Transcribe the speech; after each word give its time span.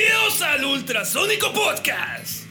Bienvenidos 0.00 0.42
al 0.42 0.62
Ultrasónico 0.66 1.52
Podcast. 1.54 2.42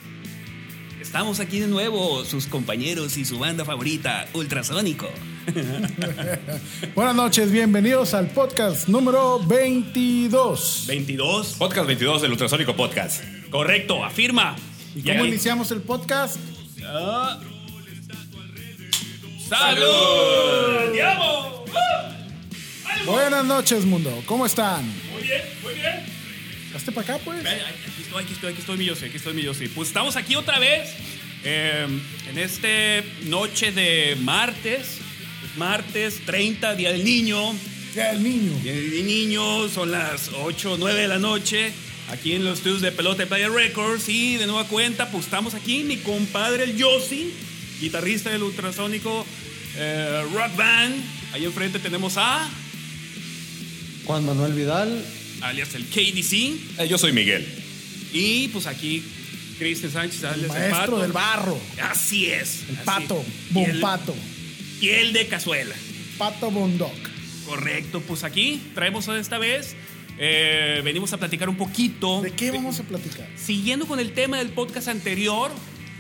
Estamos 1.00 1.40
aquí 1.40 1.60
de 1.60 1.68
nuevo, 1.68 2.26
sus 2.26 2.48
compañeros 2.48 3.18
y 3.18 3.26
su 3.26 3.38
banda 3.38 3.64
favorita, 3.64 4.26
Ultrasónico. 4.34 5.08
Buenas 6.96 7.14
noches, 7.16 7.52
bienvenidos 7.52 8.16
al 8.16 8.32
podcast 8.32 8.88
número 8.88 9.38
22. 9.46 10.86
22. 10.88 11.54
Podcast 11.60 11.86
22 11.86 12.22
del 12.24 12.32
Ultrasónico 12.32 12.76
Podcast. 12.76 13.24
Correcto, 13.52 14.04
afirma. 14.04 14.56
¿Y 14.96 15.04
Ya- 15.04 15.14
cómo 15.14 15.28
iniciamos 15.28 15.70
el 15.70 15.82
podcast? 15.82 16.38
Ah. 16.84 17.40
¡Salud! 19.48 20.94
¡Diablo! 20.94 21.66
Buenas 23.06 23.46
noches, 23.46 23.86
mundo. 23.86 24.24
¿Cómo 24.26 24.48
están? 24.48 24.84
Muy 25.14 25.22
bien, 25.22 25.42
muy 25.62 25.74
bien. 25.76 26.15
Hazte 26.76 26.92
para 26.92 27.16
acá, 27.16 27.24
pues. 27.24 27.40
Aquí 27.40 28.02
estoy, 28.02 28.24
aquí 28.24 28.34
estoy, 28.34 28.52
aquí 28.52 28.60
estoy, 28.60 28.78
mi 28.78 28.86
Yossi, 28.86 29.06
aquí 29.06 29.18
estoy, 29.18 29.34
mi 29.34 29.44
Yossi. 29.44 29.68
Pues 29.70 29.88
estamos 29.88 30.16
aquí 30.18 30.36
otra 30.36 30.60
vez 30.60 30.90
eh, 31.44 31.88
en 32.30 32.38
este 32.38 33.04
noche 33.24 33.72
de 33.72 34.18
martes. 34.22 35.00
Martes 35.58 36.20
30, 36.26 36.76
Día 36.76 36.92
del 36.92 37.06
Niño. 37.06 37.54
Ya, 37.96 38.12
el 38.12 38.22
niño. 38.22 38.52
Día 38.62 38.74
del 38.74 39.06
Niño, 39.06 39.70
son 39.70 39.92
las 39.92 40.32
8 40.34 40.74
o 40.74 40.78
9 40.78 41.02
de 41.02 41.08
la 41.08 41.18
noche. 41.18 41.72
Aquí 42.12 42.34
en 42.34 42.44
los 42.44 42.58
estudios 42.58 42.82
de 42.82 42.92
Pelota 42.92 43.24
y 43.24 43.26
Playa 43.28 43.48
Records. 43.48 44.10
Y 44.10 44.36
de 44.36 44.46
nueva 44.46 44.68
cuenta, 44.68 45.10
pues 45.12 45.26
estamos 45.26 45.54
aquí. 45.54 45.86
Mi 45.86 45.98
compadre, 45.98 46.66
el 46.66 46.76
Yossi, 46.76 47.34
guitarrista 47.80 48.32
del 48.32 48.44
ultrasónico 48.44 49.26
eh, 49.78 50.26
Rock 50.34 50.58
Band. 50.58 50.96
Ahí 51.32 51.46
enfrente 51.46 51.80
tenemos 51.80 52.18
a, 52.18 52.50
Juan 54.06 54.26
Manuel 54.26 54.54
Vidal, 54.54 55.04
alias 55.42 55.76
el 55.76 55.86
KDC. 55.86 56.34
Eh, 56.82 56.88
yo 56.90 56.98
soy 56.98 57.12
Miguel. 57.14 57.46
Y 58.14 58.48
pues 58.50 58.66
aquí, 58.68 59.04
Cristian 59.60 59.92
Sánchez, 59.92 60.24
alias 60.24 60.52
el 60.56 60.60
Maestro 60.72 60.80
Pato. 60.94 61.02
del 61.02 61.12
barro. 61.12 61.60
Así 61.82 62.28
es. 62.28 62.64
El 62.70 62.76
así. 62.76 62.86
pato. 62.86 63.24
Piel- 63.54 63.72
Bompato. 63.74 64.16
Piel 64.80 65.14
de 65.14 65.28
cazuela. 65.28 65.76
Pato 66.18 66.50
Bondoc. 66.52 66.94
Correcto, 67.46 68.02
pues 68.02 68.24
aquí 68.24 68.62
traemos 68.74 69.08
esta 69.10 69.38
vez. 69.38 69.76
eh, 70.18 70.82
venimos 70.84 71.12
a 71.14 71.18
platicar 71.18 71.50
un 71.50 71.58
poquito. 71.58 72.22
¿De 72.22 72.32
qué 72.32 72.50
vamos 72.52 72.80
a 72.80 72.84
platicar? 72.84 73.28
Siguiendo 73.36 73.86
con 73.86 74.00
el 74.00 74.14
tema 74.14 74.38
del 74.38 74.50
podcast 74.50 74.88
anterior, 74.88 75.52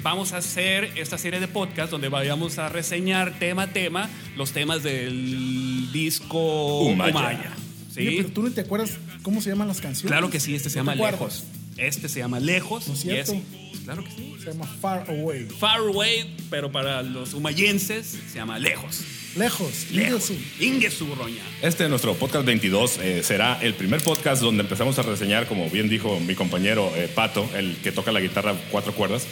vamos 0.03 0.31
a 0.31 0.37
hacer 0.37 0.91
esta 0.95 1.17
serie 1.17 1.39
de 1.41 1.47
podcast 1.49 1.91
donde 1.91 2.07
vayamos 2.07 2.57
a 2.57 2.69
reseñar 2.69 3.37
tema 3.39 3.63
a 3.63 3.73
tema 3.73 4.09
los 4.37 4.53
temas 4.53 4.83
del 4.83 5.91
disco 5.91 6.79
Umaya. 6.79 7.11
Umaya. 7.11 7.51
¿Sí? 7.95 8.07
Oye, 8.07 8.17
pero 8.17 8.29
tú 8.29 8.43
no 8.43 8.51
te 8.51 8.61
acuerdas 8.61 8.91
cómo 9.23 9.41
se 9.41 9.49
llaman 9.49 9.69
las 9.69 9.79
canciones. 9.79 10.11
Claro 10.11 10.29
que 10.29 10.41
sí, 10.41 10.53
este 10.53 10.69
se 10.69 10.79
¿No 10.79 10.91
llama? 10.91 11.11
Lejos. 11.11 11.45
Este 11.77 12.09
se 12.09 12.19
llama 12.19 12.39
Lejos. 12.41 12.87
¿No 12.87 12.93
es 12.93 12.99
cierto? 12.99 13.41
claro 13.85 14.03
que 14.03 14.11
sí. 14.11 14.35
Se 14.43 14.51
llama 14.51 14.65
Far 14.81 15.09
Away. 15.09 15.45
Far 15.45 15.79
Away, 15.79 16.35
pero 16.49 16.71
para 16.71 17.01
los 17.03 17.33
humayenses 17.33 18.17
se 18.31 18.37
llama 18.37 18.59
Lejos. 18.59 19.01
Lejos. 19.37 19.91
Lejos. 19.91 20.31
Ingesu. 20.31 20.35
Ingesu, 20.59 21.15
Roña. 21.15 21.43
Este, 21.61 21.87
nuestro 21.87 22.13
podcast 22.15 22.45
22, 22.45 22.97
eh, 22.97 23.23
será 23.23 23.59
el 23.61 23.73
primer 23.73 24.01
podcast 24.01 24.41
donde 24.41 24.63
empezamos 24.63 24.97
a 24.99 25.03
reseñar, 25.03 25.47
como 25.47 25.69
bien 25.69 25.87
dijo 25.89 26.19
mi 26.19 26.35
compañero 26.35 26.91
eh, 26.95 27.09
Pato, 27.13 27.49
el 27.55 27.77
que 27.77 27.91
toca 27.91 28.11
la 28.11 28.21
guitarra 28.21 28.55
cuatro 28.71 28.93
cuerdas, 28.93 29.27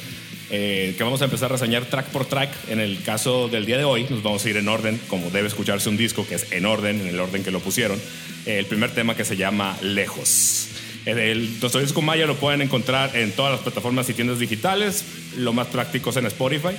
eh, 0.49 0.93
que 0.97 1.03
vamos 1.03 1.21
a 1.21 1.25
empezar 1.25 1.51
a 1.51 1.53
reseñar 1.55 1.85
track 1.85 2.07
por 2.07 2.25
track. 2.25 2.51
En 2.69 2.79
el 2.79 3.01
caso 3.03 3.47
del 3.47 3.65
día 3.65 3.77
de 3.77 3.83
hoy, 3.85 4.05
nos 4.09 4.21
vamos 4.23 4.45
a 4.45 4.49
ir 4.49 4.57
en 4.57 4.67
orden, 4.67 4.99
como 5.07 5.29
debe 5.29 5.47
escucharse 5.47 5.89
un 5.89 5.97
disco, 5.97 6.25
que 6.27 6.35
es 6.35 6.51
en 6.51 6.65
orden, 6.65 7.01
en 7.01 7.07
el 7.07 7.19
orden 7.19 7.43
que 7.43 7.51
lo 7.51 7.59
pusieron. 7.59 7.99
Eh, 8.45 8.59
el 8.59 8.65
primer 8.65 8.91
tema 8.91 9.15
que 9.15 9.25
se 9.25 9.35
llama 9.37 9.77
Lejos. 9.81 10.67
El, 11.05 11.59
nuestro 11.59 11.81
disco 11.81 12.01
Maya 12.01 12.25
lo 12.25 12.35
pueden 12.35 12.61
encontrar 12.61 13.15
en 13.15 13.31
todas 13.31 13.51
las 13.51 13.61
plataformas 13.61 14.09
y 14.09 14.13
tiendas 14.13 14.39
digitales. 14.39 15.03
Lo 15.37 15.51
más 15.53 15.67
práctico 15.67 16.11
es 16.11 16.17
en 16.17 16.25
Spotify. 16.27 16.75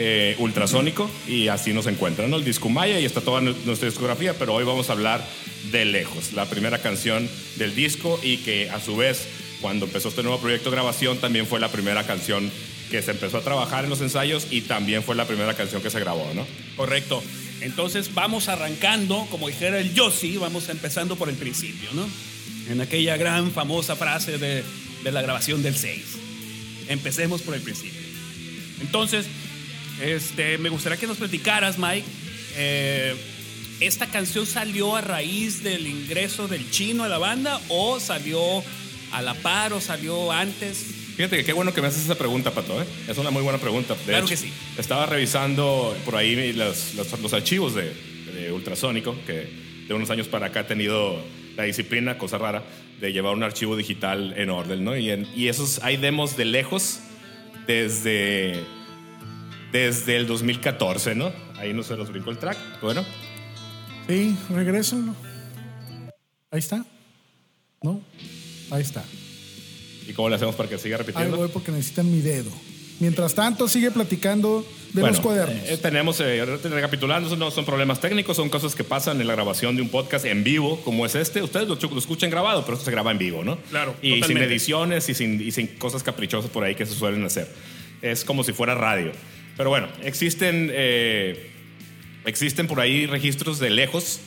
eh, 0.00 0.36
ultrasónico 0.38 1.10
y 1.26 1.48
así 1.48 1.72
nos 1.72 1.88
encuentran, 1.88 2.30
¿no? 2.30 2.36
El 2.36 2.44
disco 2.44 2.68
Maya 2.68 3.00
y 3.00 3.04
está 3.04 3.20
toda 3.20 3.40
nu- 3.40 3.56
nuestra 3.66 3.88
discografía, 3.88 4.32
pero 4.38 4.54
hoy 4.54 4.62
vamos 4.62 4.90
a 4.90 4.92
hablar 4.92 5.26
de 5.72 5.84
Lejos, 5.84 6.34
la 6.34 6.44
primera 6.48 6.78
canción 6.78 7.28
del 7.56 7.74
disco 7.74 8.20
y 8.22 8.36
que 8.36 8.70
a 8.70 8.78
su 8.80 8.96
vez 8.96 9.26
cuando 9.60 9.86
empezó 9.86 10.10
este 10.10 10.22
nuevo 10.22 10.38
proyecto 10.38 10.70
de 10.70 10.76
grabación 10.76 11.18
también 11.18 11.48
fue 11.48 11.58
la 11.58 11.68
primera 11.72 12.04
canción 12.06 12.48
que 12.90 13.02
se 13.02 13.10
empezó 13.12 13.38
a 13.38 13.42
trabajar 13.42 13.84
en 13.84 13.90
los 13.90 14.00
ensayos 14.00 14.46
y 14.50 14.62
también 14.62 15.02
fue 15.02 15.14
la 15.14 15.26
primera 15.26 15.54
canción 15.54 15.82
que 15.82 15.90
se 15.90 16.00
grabó, 16.00 16.30
¿no? 16.34 16.46
Correcto. 16.76 17.22
Entonces 17.60 18.14
vamos 18.14 18.48
arrancando, 18.48 19.26
como 19.30 19.48
dijera 19.48 19.78
el 19.78 19.92
Yossi, 19.94 20.36
vamos 20.36 20.68
empezando 20.68 21.16
por 21.16 21.28
el 21.28 21.34
principio, 21.36 21.90
¿no? 21.92 22.08
En 22.70 22.80
aquella 22.80 23.16
gran 23.16 23.50
famosa 23.50 23.96
frase 23.96 24.38
de, 24.38 24.62
de 25.02 25.12
la 25.12 25.22
grabación 25.22 25.62
del 25.62 25.74
6. 25.76 26.04
Empecemos 26.88 27.42
por 27.42 27.54
el 27.54 27.60
principio. 27.60 28.00
Entonces, 28.80 29.26
este, 30.02 30.58
me 30.58 30.68
gustaría 30.68 30.98
que 30.98 31.06
nos 31.06 31.16
platicaras, 31.16 31.78
Mike. 31.78 32.06
eh, 32.56 33.14
¿Esta 33.80 34.06
canción 34.06 34.44
salió 34.46 34.96
a 34.96 35.00
raíz 35.00 35.62
del 35.62 35.86
ingreso 35.86 36.48
del 36.48 36.68
chino 36.70 37.04
a 37.04 37.08
la 37.08 37.18
banda 37.18 37.60
o 37.68 38.00
salió 38.00 38.40
a 39.12 39.22
la 39.22 39.34
par 39.34 39.72
o 39.72 39.80
salió 39.80 40.32
antes? 40.32 40.84
Fíjate 41.18 41.36
que 41.38 41.44
qué 41.44 41.52
bueno 41.52 41.74
que 41.74 41.82
me 41.82 41.88
haces 41.88 42.04
esa 42.04 42.14
pregunta, 42.14 42.52
Pato. 42.52 42.80
¿eh? 42.80 42.86
Es 43.08 43.18
una 43.18 43.30
muy 43.32 43.42
buena 43.42 43.58
pregunta. 43.58 43.94
De 43.94 44.00
Claro 44.04 44.18
hecho, 44.20 44.28
que 44.28 44.36
sí. 44.36 44.52
Estaba 44.78 45.04
revisando 45.04 45.94
por 46.04 46.14
ahí 46.14 46.52
los, 46.52 46.94
los- 46.94 47.20
los 47.20 47.32
archivos 47.32 47.74
de, 47.74 47.92
de 48.34 48.52
Ultrasónico, 48.52 49.16
que 49.26 49.48
de 49.88 49.94
unos 49.94 50.10
años 50.10 50.28
para 50.28 50.46
acá 50.46 50.60
ha 50.60 50.66
tenido 50.68 51.20
la 51.56 51.64
disciplina, 51.64 52.16
cosa 52.18 52.38
rara, 52.38 52.62
de 53.00 53.12
llevar 53.12 53.34
un 53.34 53.42
archivo 53.42 53.74
digital 53.76 54.32
en 54.36 54.48
orden, 54.50 54.84
¿no? 54.84 54.96
Y, 54.96 55.10
en- 55.10 55.26
y 55.34 55.48
esos 55.48 55.80
hay 55.82 55.96
demos 55.96 56.36
de 56.36 56.44
lejos 56.44 57.00
desde, 57.66 58.62
desde 59.72 60.16
el 60.16 60.28
2014, 60.28 61.16
¿no? 61.16 61.32
Ahí 61.56 61.72
no 61.74 61.82
se 61.82 61.96
los 61.96 62.10
brincó 62.12 62.30
el 62.30 62.38
track. 62.38 62.56
Bueno, 62.80 63.04
Sí, 64.06 64.36
regrésenlo. 64.50 65.14
Ahí 66.52 66.60
está. 66.60 66.84
¿No? 67.82 68.00
Ahí 68.70 68.80
está. 68.82 69.04
¿Y 70.08 70.12
cómo 70.14 70.28
le 70.28 70.36
hacemos 70.36 70.54
para 70.56 70.68
que 70.68 70.78
siga 70.78 70.96
Ahí 70.96 71.04
repitiendo? 71.04 71.36
voy 71.36 71.48
porque 71.48 71.70
necesitan 71.70 72.10
mi 72.10 72.20
dedo. 72.20 72.50
Mientras 73.00 73.32
tanto, 73.32 73.68
sigue 73.68 73.92
platicando 73.92 74.66
de 74.92 75.02
Bueno, 75.02 75.14
los 75.16 75.20
cuadernos. 75.20 75.56
eh, 75.68 75.78
tenemos, 75.80 76.18
eh, 76.18 76.44
recapitulando, 76.44 77.36
no 77.36 77.52
son 77.52 77.64
problemas 77.64 78.00
técnicos, 78.00 78.36
son 78.36 78.48
cosas 78.48 78.74
que 78.74 78.82
pasan 78.82 79.20
en 79.20 79.28
la 79.28 79.34
grabación 79.34 79.76
de 79.76 79.82
un 79.82 79.88
podcast 79.88 80.24
en 80.24 80.42
vivo, 80.42 80.80
como 80.82 81.06
es 81.06 81.14
este. 81.14 81.40
Ustedes 81.40 81.68
lo, 81.68 81.76
lo 81.76 81.98
escuchan 81.98 82.28
grabado, 82.28 82.62
pero 82.64 82.72
esto 82.74 82.84
se 82.86 82.90
graba 82.90 83.12
en 83.12 83.18
vivo, 83.18 83.44
¿no? 83.44 83.56
Claro, 83.70 83.94
Y 84.02 84.10
sin 84.14 84.20
totalmente. 84.22 84.48
ediciones 84.50 85.08
y 85.08 85.14
sin, 85.14 85.40
y 85.40 85.52
sin 85.52 85.68
cosas 85.78 86.02
caprichosas 86.02 86.50
por 86.50 86.64
ahí 86.64 86.74
que 86.74 86.86
se 86.86 86.94
suelen 86.94 87.24
hacer. 87.24 87.48
Es 88.02 88.24
como 88.24 88.42
si 88.42 88.52
fuera 88.52 88.74
radio. 88.74 89.12
Pero 89.56 89.70
bueno, 89.70 89.86
existen, 90.02 90.68
eh, 90.72 91.50
existen 92.24 92.66
por 92.66 92.80
ahí 92.80 93.06
registros 93.06 93.60
de 93.60 93.70
lejos 93.70 94.18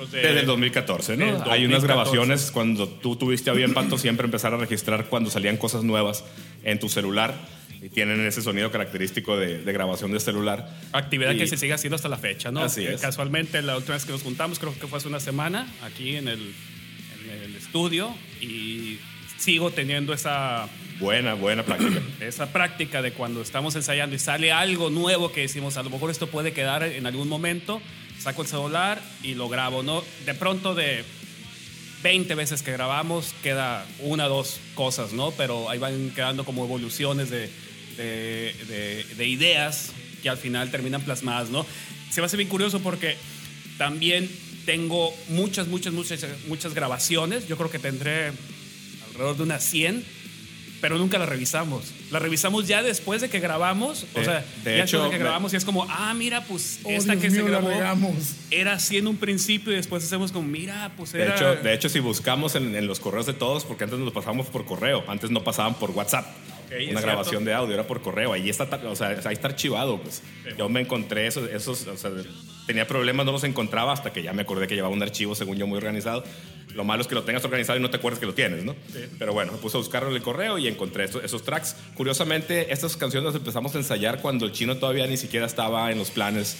Los 0.00 0.10
de- 0.12 0.20
desde 0.22 0.40
el 0.40 0.46
2014, 0.46 1.16
¿no? 1.16 1.24
del 1.26 1.34
Hay 1.50 1.64
unas 1.64 1.82
2014. 1.82 1.86
grabaciones 1.86 2.50
cuando 2.50 2.88
tú 2.88 3.16
tuviste 3.16 3.50
a 3.50 3.52
bien, 3.52 3.74
Pato, 3.74 3.98
siempre 3.98 4.24
empezar 4.24 4.54
a 4.54 4.56
registrar 4.56 5.06
cuando 5.06 5.30
salían 5.30 5.56
cosas 5.56 5.82
nuevas 5.84 6.24
en 6.64 6.78
tu 6.80 6.88
celular 6.88 7.34
y 7.82 7.88
tienen 7.88 8.20
ese 8.26 8.42
sonido 8.42 8.70
característico 8.70 9.36
de, 9.36 9.58
de 9.62 9.72
grabación 9.72 10.12
de 10.12 10.20
celular. 10.20 10.68
Actividad 10.92 11.32
Y- 11.32 11.38
que 11.38 11.46
se 11.46 11.56
sigue 11.56 11.72
haciendo 11.72 11.96
hasta 11.96 12.08
la 12.08 12.18
fecha, 12.18 12.50
¿no? 12.50 12.60
Así 12.60 12.84
es. 12.84 13.00
Casualmente, 13.00 13.60
la 13.62 13.76
última 13.76 13.94
vez 13.94 14.04
que 14.04 14.12
nos 14.12 14.22
juntamos, 14.22 14.58
creo 14.58 14.74
que 14.78 14.86
fue 14.86 14.98
hace 14.98 15.08
una 15.08 15.20
semana, 15.20 15.66
aquí 15.82 16.16
en 16.16 16.28
el, 16.28 16.40
en 17.24 17.42
el 17.44 17.56
estudio, 17.56 18.14
y 18.40 18.98
sigo 19.38 19.70
teniendo 19.70 20.12
esa, 20.12 20.68
Buena, 20.98 21.32
buena 21.32 21.62
práctica. 21.62 21.98
esa 22.20 22.52
práctica 22.52 23.00
de 23.00 23.12
cuando 23.12 23.40
estamos 23.40 23.74
ensayando 23.74 24.14
y 24.14 24.18
sale 24.18 24.52
algo 24.52 24.90
nuevo 24.90 25.32
que 25.32 25.40
decimos, 25.40 25.78
a 25.78 25.82
lo 25.82 25.88
mejor 25.88 26.10
esto 26.10 26.26
puede 26.26 26.52
quedar 26.52 26.82
en 26.82 27.06
algún 27.06 27.26
momento, 27.28 27.80
saco 28.22 28.42
el 28.42 28.48
celular 28.48 29.00
y 29.22 29.34
lo 29.34 29.48
grabo, 29.48 29.82
¿no? 29.82 30.04
De 30.26 30.34
pronto 30.34 30.74
de 30.74 31.04
20 32.02 32.34
veces 32.34 32.62
que 32.62 32.72
grabamos, 32.72 33.34
queda 33.42 33.86
una 34.00 34.26
o 34.26 34.28
dos 34.28 34.58
cosas, 34.74 35.12
¿no? 35.12 35.30
Pero 35.32 35.68
ahí 35.70 35.78
van 35.78 36.10
quedando 36.10 36.44
como 36.44 36.64
evoluciones 36.64 37.30
de- 37.30 37.50
de 39.16 39.26
ideas 39.28 39.92
que 40.22 40.28
al 40.30 40.38
final 40.38 40.70
terminan 40.70 41.02
plasmadas, 41.02 41.50
¿no? 41.50 41.66
Se 42.10 42.20
me 42.20 42.26
hace 42.26 42.36
bien 42.36 42.48
curioso 42.48 42.80
porque 42.80 43.16
también 43.78 44.30
tengo 44.66 45.14
muchas, 45.28 45.68
muchas, 45.68 45.92
muchas, 45.92 46.24
muchas 46.48 46.74
grabaciones. 46.74 47.46
Yo 47.48 47.56
creo 47.56 47.70
que 47.70 47.78
tendré 47.78 48.32
alrededor 49.08 49.36
de 49.36 49.42
unas 49.42 49.64
100 49.64 50.04
pero 50.80 50.96
nunca 50.98 51.18
la 51.18 51.26
revisamos. 51.26 51.84
La 52.10 52.18
revisamos 52.18 52.66
ya 52.66 52.82
después 52.82 53.20
de 53.20 53.28
que 53.28 53.40
grabamos. 53.40 54.06
O 54.14 54.18
De- 54.18 54.24
sea, 54.24 54.44
de 54.64 54.76
ya 54.78 54.84
hecho, 54.84 54.98
después 54.98 55.12
de 55.12 55.18
que 55.18 55.22
grabamos 55.24 55.52
y 55.52 55.56
es 55.56 55.64
como, 55.64 55.86
ah, 55.88 56.12
mira, 56.14 56.44
pues 56.44 56.80
Oh, 56.84 56.90
esta 56.90 57.12
Dios 57.12 57.22
que 57.24 57.30
se 57.30 57.42
mío, 57.42 57.46
grabó 57.50 57.70
era 58.50 58.72
así 58.74 58.96
en 58.96 59.06
un 59.06 59.16
principio 59.16 59.72
y 59.72 59.76
después 59.76 60.04
hacemos 60.04 60.32
como, 60.32 60.46
mira, 60.48 60.92
pues 60.96 61.12
De 61.12 61.22
era. 61.22 61.34
hecho, 61.36 61.54
de 61.56 61.74
hecho, 61.74 61.88
si 61.88 62.00
buscamos 62.00 62.54
en, 62.54 62.74
en 62.74 62.86
los 62.86 62.98
correos 63.00 63.26
de 63.26 63.32
todos, 63.34 63.64
porque 63.64 63.84
antes 63.84 63.98
nos 63.98 64.06
lo 64.06 64.12
pasamos 64.12 64.46
por 64.46 64.64
correo, 64.64 65.04
antes 65.08 65.30
no 65.30 65.44
pasaban 65.44 65.74
por 65.74 65.90
WhatsApp. 65.90 66.26
una 66.70 66.78
cierto. 66.78 67.00
grabación 67.02 67.44
de 67.44 67.52
audio 67.54 67.74
era 67.74 67.86
por 67.86 68.00
correo, 68.00 68.32
ahí 68.32 68.48
está, 68.48 68.64
o 68.86 68.96
sea, 68.96 69.08
ahí 69.08 69.34
está 69.34 69.48
archivado, 69.48 70.00
pues. 70.00 70.22
Yo 70.58 70.68
me 70.68 70.80
encontré 70.80 71.26
esos, 71.26 71.48
esos 71.50 71.86
o 71.86 71.96
sea, 71.96 72.10
tenía 72.70 72.86
problemas, 72.86 73.26
no 73.26 73.32
los 73.32 73.42
encontraba 73.42 73.92
hasta 73.92 74.12
que 74.12 74.22
ya 74.22 74.32
me 74.32 74.42
acordé 74.42 74.68
que 74.68 74.76
llevaba 74.76 74.94
un 74.94 75.02
archivo, 75.02 75.34
según 75.34 75.56
yo, 75.56 75.66
muy 75.66 75.76
organizado. 75.76 76.22
Lo 76.72 76.84
malo 76.84 77.02
es 77.02 77.08
que 77.08 77.16
lo 77.16 77.24
tengas 77.24 77.44
organizado 77.44 77.76
y 77.76 77.82
no 77.82 77.90
te 77.90 77.96
acuerdas 77.96 78.20
que 78.20 78.26
lo 78.26 78.34
tienes, 78.34 78.62
¿no? 78.62 78.76
Pero 79.18 79.32
bueno, 79.32 79.50
me 79.50 79.58
puse 79.58 79.76
a 79.76 79.80
buscarlo 79.80 80.08
en 80.10 80.14
el 80.14 80.22
correo 80.22 80.56
y 80.56 80.68
encontré 80.68 81.06
esos, 81.06 81.24
esos 81.24 81.42
tracks. 81.42 81.74
Curiosamente, 81.94 82.72
estas 82.72 82.96
canciones 82.96 83.26
las 83.26 83.34
empezamos 83.34 83.74
a 83.74 83.78
ensayar 83.78 84.20
cuando 84.20 84.46
el 84.46 84.52
chino 84.52 84.76
todavía 84.76 85.04
ni 85.08 85.16
siquiera 85.16 85.46
estaba 85.46 85.90
en 85.90 85.98
los 85.98 86.12
planes 86.12 86.56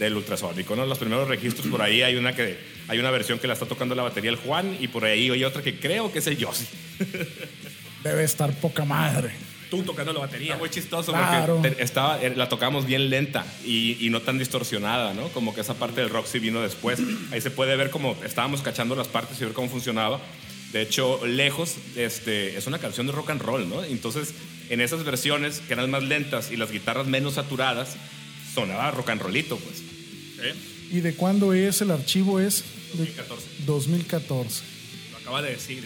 del 0.00 0.16
ultrasónico, 0.16 0.74
¿no? 0.74 0.86
Los 0.86 0.98
primeros 0.98 1.28
registros 1.28 1.68
por 1.68 1.80
ahí 1.82 2.02
hay 2.02 2.16
una 2.16 2.34
que 2.34 2.58
hay 2.88 2.98
una 2.98 3.12
versión 3.12 3.38
que 3.38 3.46
la 3.46 3.52
está 3.52 3.66
tocando 3.66 3.94
la 3.94 4.02
batería 4.02 4.30
el 4.30 4.36
Juan 4.36 4.76
y 4.80 4.88
por 4.88 5.04
ahí 5.04 5.30
hay 5.30 5.44
otra 5.44 5.62
que 5.62 5.78
creo 5.78 6.10
que 6.10 6.18
es 6.18 6.26
el 6.26 6.36
Yossi. 6.36 6.66
Debe 8.02 8.24
estar 8.24 8.52
poca 8.54 8.84
madre. 8.84 9.30
Tú 9.76 9.82
tocando 9.84 10.12
la 10.12 10.20
batería. 10.20 10.52
Está 10.52 10.58
muy 10.58 10.70
chistoso 10.70 11.12
Claro. 11.12 11.60
porque 11.62 11.82
estaba, 11.82 12.22
eh, 12.22 12.34
la 12.36 12.48
tocamos 12.48 12.86
bien 12.86 13.10
lenta 13.10 13.44
y, 13.64 13.96
y 14.04 14.10
no 14.10 14.22
tan 14.22 14.38
distorsionada, 14.38 15.14
¿no? 15.14 15.28
Como 15.30 15.54
que 15.54 15.60
esa 15.62 15.74
parte 15.74 16.00
del 16.00 16.10
rock 16.10 16.26
sí 16.26 16.38
vino 16.38 16.60
después. 16.60 16.98
Ahí 17.32 17.40
se 17.40 17.50
puede 17.50 17.76
ver 17.76 17.90
cómo 17.90 18.16
estábamos 18.24 18.62
cachando 18.62 18.94
las 18.96 19.08
partes 19.08 19.40
y 19.40 19.44
ver 19.44 19.52
cómo 19.54 19.68
funcionaba. 19.68 20.20
De 20.72 20.82
hecho, 20.82 21.24
Lejos 21.24 21.76
este, 21.96 22.56
es 22.56 22.66
una 22.66 22.78
canción 22.80 23.06
de 23.06 23.12
rock 23.12 23.30
and 23.30 23.40
roll, 23.42 23.68
¿no? 23.68 23.84
Entonces, 23.84 24.34
en 24.70 24.80
esas 24.80 25.04
versiones 25.04 25.60
que 25.60 25.72
eran 25.74 25.88
más 25.90 26.02
lentas 26.02 26.50
y 26.50 26.56
las 26.56 26.72
guitarras 26.72 27.06
menos 27.06 27.34
saturadas, 27.34 27.96
sonaba 28.54 28.90
rock 28.90 29.10
and 29.10 29.22
rollito, 29.22 29.56
pues. 29.56 29.82
¿Y 30.90 31.00
de 31.00 31.14
cuándo 31.14 31.52
es 31.54 31.80
el 31.80 31.90
archivo? 31.90 32.40
Es 32.40 32.64
de 32.94 33.04
2014. 33.06 33.46
2014. 33.66 34.62
Lo 35.12 35.16
acaba 35.18 35.42
de 35.42 35.50
decir, 35.50 35.84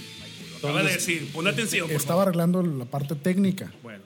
acaba 0.58 0.82
de 0.82 0.92
decir. 0.92 1.30
Pon 1.32 1.46
atención, 1.48 1.86
por 1.88 1.96
Estaba 1.96 2.20
favor. 2.20 2.28
arreglando 2.28 2.62
la 2.62 2.84
parte 2.84 3.14
técnica. 3.14 3.72
Bueno. 3.82 4.04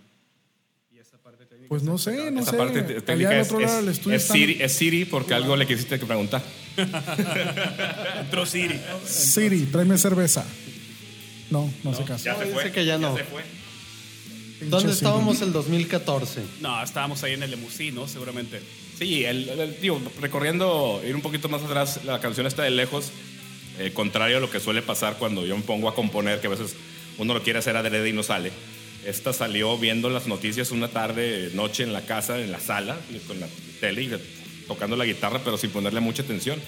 Y 0.95 0.99
esa 0.99 1.19
parte 1.19 1.45
técnica. 1.47 1.69
Pues 1.69 1.83
no 1.83 1.99
sé, 1.99 2.31
no 2.31 2.41
Esa 2.41 2.51
sé. 2.53 2.57
parte 2.57 2.79
Allá 2.81 3.01
técnica 3.01 3.31
al 3.31 3.37
es, 3.39 3.47
otro 3.49 3.61
lado 3.61 3.91
es- 3.91 4.07
es 4.07 4.23
Siri, 4.25 4.57
es 4.61 4.73
Siri 4.73 5.05
porque 5.05 5.35
algo 5.35 5.57
le 5.57 5.67
quisiste 5.67 5.99
que 5.99 6.07
preguntar. 6.07 6.43
Entró 8.21 8.47
Siri. 8.47 8.81
Siri, 9.07 9.63
tráeme 9.67 9.99
cerveza. 9.99 10.45
No, 11.51 11.71
no, 11.85 11.91
hace 11.91 12.05
caso. 12.05 12.25
Ya 12.25 12.37
se 12.37 12.45
dice 12.45 12.55
fue. 12.61 12.73
que 12.73 12.85
ya 12.85 12.99
no. 12.99 13.17
se 13.17 13.25
fue. 13.25 13.43
¿Dónde 14.69 14.93
estábamos 14.93 15.43
el 15.43 15.53
2014? 15.53 16.41
No, 16.61 16.83
estábamos 16.83 17.23
ahí 17.25 17.33
en 17.35 17.43
el 17.43 17.51
Lemusí, 17.51 17.91
¿no? 17.91 18.07
Seguramente. 18.07 18.61
Sí, 18.99 19.25
el, 19.25 19.49
el- 19.49 19.81
digo, 19.81 20.01
recorriendo, 20.21 21.03
ir 21.07 21.15
un 21.17 21.21
poquito 21.23 21.49
más 21.49 21.63
atrás, 21.63 22.05
la 22.05 22.21
canción 22.21 22.47
está 22.47 22.63
de 22.63 22.71
lejos, 22.71 23.11
eh, 23.79 23.93
contrario 23.93 24.37
a 24.37 24.41
lo 24.41 24.51
que 24.51 24.61
suele 24.61 24.83
pasar 24.83 25.17
cuando 25.19 25.47
yo 25.47 25.57
me 25.57 25.63
pongo 25.63 25.89
a 25.89 25.95
componer, 25.95 26.41
que 26.41 26.47
a 26.47 26.51
veces 26.51 26.75
uno 27.19 27.35
lo 27.35 27.43
quiere 27.43 27.59
hacer 27.59 27.77
adrede 27.77 28.09
y 28.09 28.13
no 28.13 28.23
sale. 28.23 28.51
Esta 29.07 29.33
salió 29.33 29.77
viendo 29.79 30.11
las 30.11 30.27
noticias 30.27 30.71
una 30.71 30.89
tarde, 30.89 31.51
noche 31.55 31.83
en 31.83 31.93
la 31.93 32.03
casa, 32.07 32.39
en 32.41 32.53
la 32.53 32.61
sala, 32.61 32.97
con 33.27 33.41
la 33.41 33.49
tele 33.81 34.03
y 34.03 34.11
tocando 34.69 34.95
la 34.97 35.05
guitarra, 35.05 35.41
pero 35.45 35.57
sin 35.59 35.71
ponerle 35.71 36.01
mucha 36.01 36.23
atención. 36.23 36.61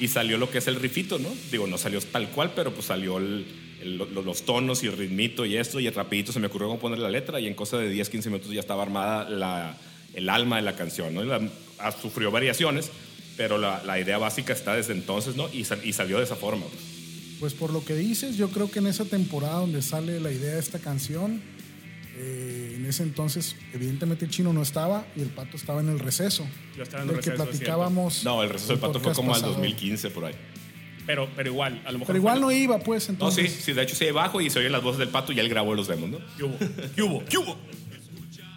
Y 0.00 0.08
salió 0.08 0.38
lo 0.38 0.50
que 0.50 0.58
es 0.58 0.66
el 0.68 0.76
rifito, 0.76 1.18
¿no? 1.18 1.28
Digo, 1.50 1.66
no 1.66 1.78
salió 1.78 2.00
tal 2.00 2.28
cual, 2.28 2.52
pero 2.54 2.72
pues 2.72 2.86
salió 2.86 3.18
el- 3.18 3.44
el- 3.82 3.96
lo- 3.96 4.06
los 4.22 4.42
tonos 4.44 4.82
y 4.82 4.86
el 4.86 4.96
ritmito 4.96 5.44
y 5.44 5.56
esto, 5.56 5.78
y 5.80 5.88
rapidito 5.90 6.32
se 6.32 6.40
me 6.40 6.46
ocurrió 6.46 6.68
cómo 6.68 6.80
poner 6.80 6.98
la 7.00 7.10
letra, 7.10 7.40
y 7.40 7.46
en 7.46 7.54
cosa 7.54 7.76
de 7.78 7.88
10, 7.90 8.08
15 8.08 8.28
minutos 8.30 8.52
ya 8.52 8.60
estaba 8.60 8.82
armada 8.82 9.76
el 10.14 10.28
alma 10.28 10.56
de 10.56 10.62
la 10.62 10.76
canción, 10.76 11.12
¿no? 11.14 11.22
Y 11.24 11.26
la- 11.26 11.40
ah, 11.78 11.92
sufrió 11.92 12.30
variaciones, 12.30 12.90
pero 13.36 13.58
la, 13.58 13.82
la 13.84 13.98
idea 14.00 14.18
básica 14.18 14.52
está 14.52 14.74
desde 14.74 14.92
entonces, 14.92 15.36
¿no? 15.36 15.48
Y, 15.52 15.64
sal- 15.64 15.80
y 15.84 15.92
salió 15.92 16.18
de 16.18 16.24
esa 16.24 16.36
forma. 16.36 16.66
pues. 16.66 16.82
Pues 17.40 17.52
por 17.54 17.72
lo 17.72 17.84
que 17.84 17.94
dices, 17.94 18.36
yo 18.36 18.48
creo 18.50 18.70
que 18.70 18.78
en 18.78 18.86
esa 18.86 19.04
temporada 19.04 19.54
donde 19.60 19.82
sale 19.82 20.20
la 20.20 20.30
idea 20.30 20.54
de 20.54 20.60
esta 20.60 20.78
canción, 20.78 21.42
eh, 22.16 22.74
en 22.76 22.86
ese 22.86 23.02
entonces, 23.02 23.56
evidentemente 23.72 24.24
el 24.24 24.30
chino 24.30 24.52
no 24.52 24.62
estaba 24.62 25.04
y 25.16 25.20
el 25.20 25.28
pato 25.28 25.56
estaba 25.56 25.80
en 25.80 25.88
el 25.88 25.98
receso. 25.98 26.46
Yo 26.76 26.84
estaba 26.84 27.02
en 27.02 27.08
el 27.10 27.16
del 27.16 27.24
que 27.24 27.30
receso, 27.32 27.42
es 27.44 27.50
platicábamos. 27.50 28.24
No, 28.24 28.42
el 28.42 28.50
receso 28.50 28.72
del 28.72 28.78
pato 28.80 29.00
fue 29.00 29.12
como 29.12 29.34
al 29.34 29.40
pasado. 29.40 29.54
2015 29.54 30.10
por 30.10 30.26
ahí. 30.26 30.34
Pero, 31.06 31.28
pero 31.36 31.50
igual, 31.50 31.82
a 31.84 31.92
lo 31.92 31.98
mejor. 31.98 32.06
Pero 32.06 32.18
igual 32.18 32.40
no 32.40 32.50
iba, 32.52 32.78
pues, 32.78 33.08
No, 33.08 33.12
entonces. 33.14 33.52
sí, 33.52 33.60
sí, 33.62 33.72
de 33.72 33.82
hecho 33.82 33.94
sí, 33.96 34.10
bajo 34.10 34.40
y 34.40 34.48
se 34.48 34.60
oyen 34.60 34.72
las 34.72 34.82
voces 34.82 35.00
del 35.00 35.08
pato 35.08 35.32
y 35.32 35.40
él 35.40 35.48
grabó 35.48 35.74
los 35.74 35.88
demos, 35.88 36.08
¿no? 36.08 36.18
¿Qué 36.38 36.44
hubo? 36.44 36.56
¿Qué 36.94 37.02
hubo? 37.02 37.24
¿Qué 37.26 37.36
hubo? 37.38 37.58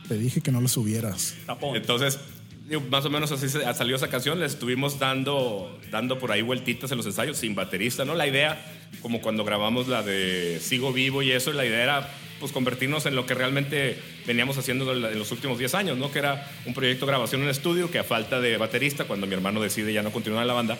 Te 0.07 0.17
dije 0.17 0.39
que 0.39 0.51
no 0.51 0.61
lo 0.61 0.67
subieras. 0.69 1.35
Tapón. 1.45 1.75
Entonces, 1.75 2.17
más 2.89 3.05
o 3.05 3.09
menos 3.09 3.31
así 3.31 3.47
se- 3.49 3.61
salió 3.73 3.95
esa 3.95 4.09
canción. 4.09 4.39
Le 4.39 4.45
estuvimos 4.45 4.99
dando, 4.99 5.79
dando 5.91 6.19
por 6.19 6.31
ahí 6.31 6.41
vueltitas 6.41 6.91
en 6.91 6.97
los 6.97 7.05
ensayos 7.05 7.37
sin 7.37 7.55
baterista, 7.55 8.05
¿no? 8.05 8.15
La 8.15 8.27
idea, 8.27 8.59
como 9.01 9.21
cuando 9.21 9.43
grabamos 9.45 9.87
la 9.87 10.03
de 10.03 10.59
Sigo 10.61 10.91
Vivo 10.93 11.21
y 11.21 11.31
eso, 11.31 11.53
la 11.53 11.65
idea 11.65 11.83
era 11.83 12.09
pues 12.39 12.51
convertirnos 12.51 13.05
en 13.07 13.15
lo 13.15 13.25
que 13.25 13.33
realmente 13.33 13.97
veníamos 14.27 14.57
haciendo 14.59 14.93
en 14.93 15.17
los 15.17 15.31
últimos 15.31 15.57
10 15.57 15.73
años, 15.73 15.97
¿no? 15.97 16.11
Que 16.11 16.19
era 16.19 16.47
un 16.65 16.73
proyecto 16.75 17.05
de 17.05 17.11
grabación 17.11 17.41
en 17.41 17.49
estudio 17.49 17.89
que 17.89 17.97
a 17.99 18.03
falta 18.03 18.39
de 18.39 18.57
baterista, 18.57 19.05
cuando 19.05 19.25
mi 19.25 19.33
hermano 19.33 19.59
decide 19.59 19.91
ya 19.91 20.03
no 20.03 20.11
continuar 20.11 20.43
en 20.43 20.47
la 20.47 20.53
banda, 20.53 20.77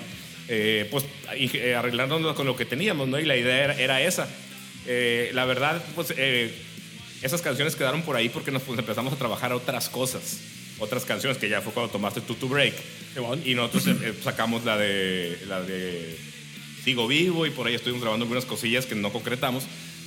eh, 0.50 0.88
pues 0.92 1.06
eh, 1.34 1.74
arreglándonos 1.76 2.36
con 2.36 2.46
lo 2.46 2.56
que 2.56 2.66
teníamos, 2.66 3.08
¿no? 3.08 3.20
Y 3.20 3.26
la 3.26 3.36
idea 3.38 3.64
era, 3.64 3.74
era 3.80 4.02
esa. 4.02 4.30
Eh, 4.86 5.32
la 5.34 5.46
verdad, 5.46 5.84
pues 5.96 6.14
eh, 6.16 6.54
esas 7.24 7.42
canciones 7.42 7.76
quedaron 7.76 8.04
por 8.04 8.16
ahí 8.16 8.30
porque 8.30 8.52
nos 8.52 8.62
pues, 8.62 8.78
empezamos 8.78 9.12
a 9.12 9.16
trabajar 9.16 9.52
otras 9.52 9.90
cosas, 9.90 10.40
otras 10.80 11.06
canciones 11.06 11.38
que 11.38 11.50
ya 11.50 11.62
fue 11.62 11.74
cuando 11.74 11.92
tomaste 11.92 12.22
tú 12.22 12.36
tu 12.36 12.48
break. 12.48 12.74
Y 13.46 13.56
nosotros 13.56 13.88
eh, 13.88 13.96
eh, 14.04 14.14
sacamos 14.24 14.64
la 14.64 14.78
de, 14.78 15.38
la 15.48 15.62
de 15.62 16.18
Sigo 16.84 17.08
Vivo 17.08 17.46
y 17.46 17.50
por 17.50 17.68
ahí 17.68 17.76
estuvimos 17.76 18.02
grabando 18.02 18.24
algunas 18.26 18.46
cosillas 18.46 18.86
que 18.86 18.96
no 18.96 19.12
concretamos, 19.12 19.64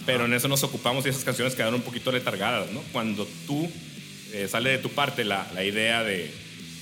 pero 0.07 0.25
en 0.27 0.33
eso 0.35 0.49
nos 0.49 0.63
ocupamos 0.63 1.05
y 1.07 1.09
esas 1.09 1.25
canciones 1.25 1.55
quedaron 1.55 1.75
un 1.75 1.83
poquito 1.83 2.13
letargadas, 2.13 2.71
¿no? 2.73 2.81
Cuando 2.93 3.27
tú 3.47 3.71
eh, 4.33 4.47
sale 4.49 4.71
de 4.71 4.79
tu 4.79 4.91
parte 4.91 5.25
la, 5.25 5.51
la 5.55 5.65
idea 5.65 6.05
de, 6.05 6.31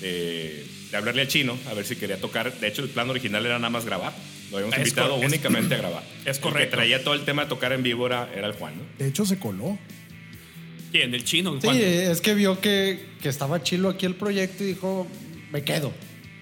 de, 0.01 0.67
de 0.91 0.97
hablarle 0.97 1.23
al 1.23 1.29
chino 1.29 1.57
a 1.71 1.75
ver 1.75 1.85
si 1.87 1.97
quería 1.97 2.21
tocar, 2.21 2.53
de 2.61 2.69
hecho 2.69 2.83
el 2.83 2.91
plan 2.91 3.09
original 3.11 3.45
era 3.47 3.59
nada 3.59 3.71
más 3.71 3.85
grabar, 3.87 4.13
lo 4.51 4.59
habíamos 4.59 4.75
Es 4.77 4.81
invitado 4.87 5.15
únicamente 5.17 5.75
a 5.75 5.79
grabar. 5.79 6.03
es 6.27 6.37
El 6.37 6.43
correcto. 6.43 6.71
que 6.71 6.77
traía 6.77 7.03
todo 7.03 7.15
el 7.15 7.25
tema 7.25 7.43
de 7.45 7.49
tocar 7.49 7.73
en 7.73 7.83
vivo 7.83 8.07
era, 8.07 8.31
era 8.35 8.47
el 8.47 8.53
Juan, 8.53 8.75
¿no? 8.77 8.83
De 8.99 9.09
hecho, 9.09 9.25
se 9.25 9.39
coló. 9.39 9.79
¿Quién? 10.91 11.15
¿El 11.15 11.25
chino? 11.25 11.55
Sí, 11.55 11.61
¿Cuándo? 11.63 11.83
es 11.85 12.21
que 12.21 12.35
vio 12.35 12.61
que, 12.61 13.07
que 13.23 13.29
estaba 13.29 13.63
chilo 13.63 13.89
aquí 13.91 14.07
el 14.07 14.15
proyecto 14.15 14.65
y 14.65 14.69
dijo, 14.69 15.07
me 15.53 15.63
quedo. 15.63 15.93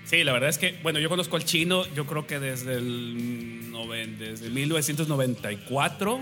Sí, 0.04 0.22
la 0.22 0.32
verdad 0.32 0.48
es 0.50 0.58
que, 0.58 0.76
bueno, 0.84 1.00
yo 1.00 1.08
conozco 1.08 1.36
al 1.36 1.44
chino, 1.44 1.84
yo 1.94 2.06
creo 2.06 2.26
que 2.28 2.38
desde 2.38 2.74
el 2.74 3.72
noven- 3.72 4.18
desde 4.18 4.50
1994, 4.50 6.20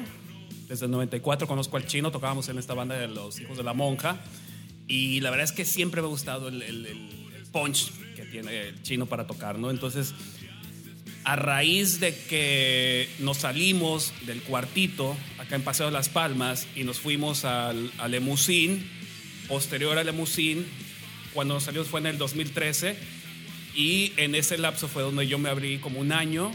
desde 0.68 0.86
el 0.86 0.90
94 0.90 1.46
conozco 1.46 1.76
al 1.76 1.86
chino, 1.86 2.10
tocábamos 2.10 2.48
en 2.48 2.58
esta 2.58 2.72
banda 2.72 2.96
de 2.96 3.08
los 3.08 3.38
Hijos 3.40 3.58
de 3.58 3.62
la 3.62 3.74
Monja, 3.74 4.20
y 4.86 5.20
la 5.20 5.30
verdad 5.30 5.44
es 5.44 5.52
que 5.52 5.66
siempre 5.66 6.00
me 6.00 6.06
ha 6.06 6.10
gustado 6.10 6.48
el, 6.48 6.62
el- 6.62 6.86
el 6.86 7.44
punch 7.52 7.90
que 8.16 8.24
tiene 8.24 8.68
el 8.68 8.82
chino 8.82 9.04
para 9.06 9.26
tocar, 9.26 9.58
¿no? 9.58 9.70
Entonces, 9.70 10.14
a 11.24 11.36
raíz 11.36 12.00
de 12.00 12.14
que 12.28 13.08
nos 13.18 13.38
salimos 13.38 14.12
del 14.26 14.42
cuartito 14.42 15.16
acá 15.38 15.56
en 15.56 15.62
Paseo 15.62 15.86
de 15.86 15.92
las 15.92 16.08
Palmas 16.08 16.66
y 16.76 16.84
nos 16.84 16.98
fuimos 16.98 17.44
al, 17.44 17.90
a 17.98 18.08
Lemusín, 18.08 18.86
posterior 19.48 19.96
a 19.98 20.04
Lemusín, 20.04 20.66
cuando 21.32 21.54
nos 21.54 21.64
salimos 21.64 21.88
fue 21.88 22.00
en 22.00 22.06
el 22.06 22.18
2013 22.18 22.96
y 23.74 24.12
en 24.18 24.34
ese 24.34 24.58
lapso 24.58 24.86
fue 24.88 25.02
donde 25.02 25.26
yo 25.26 25.38
me 25.38 25.48
abrí 25.48 25.78
como 25.78 25.98
un 26.00 26.12
año 26.12 26.52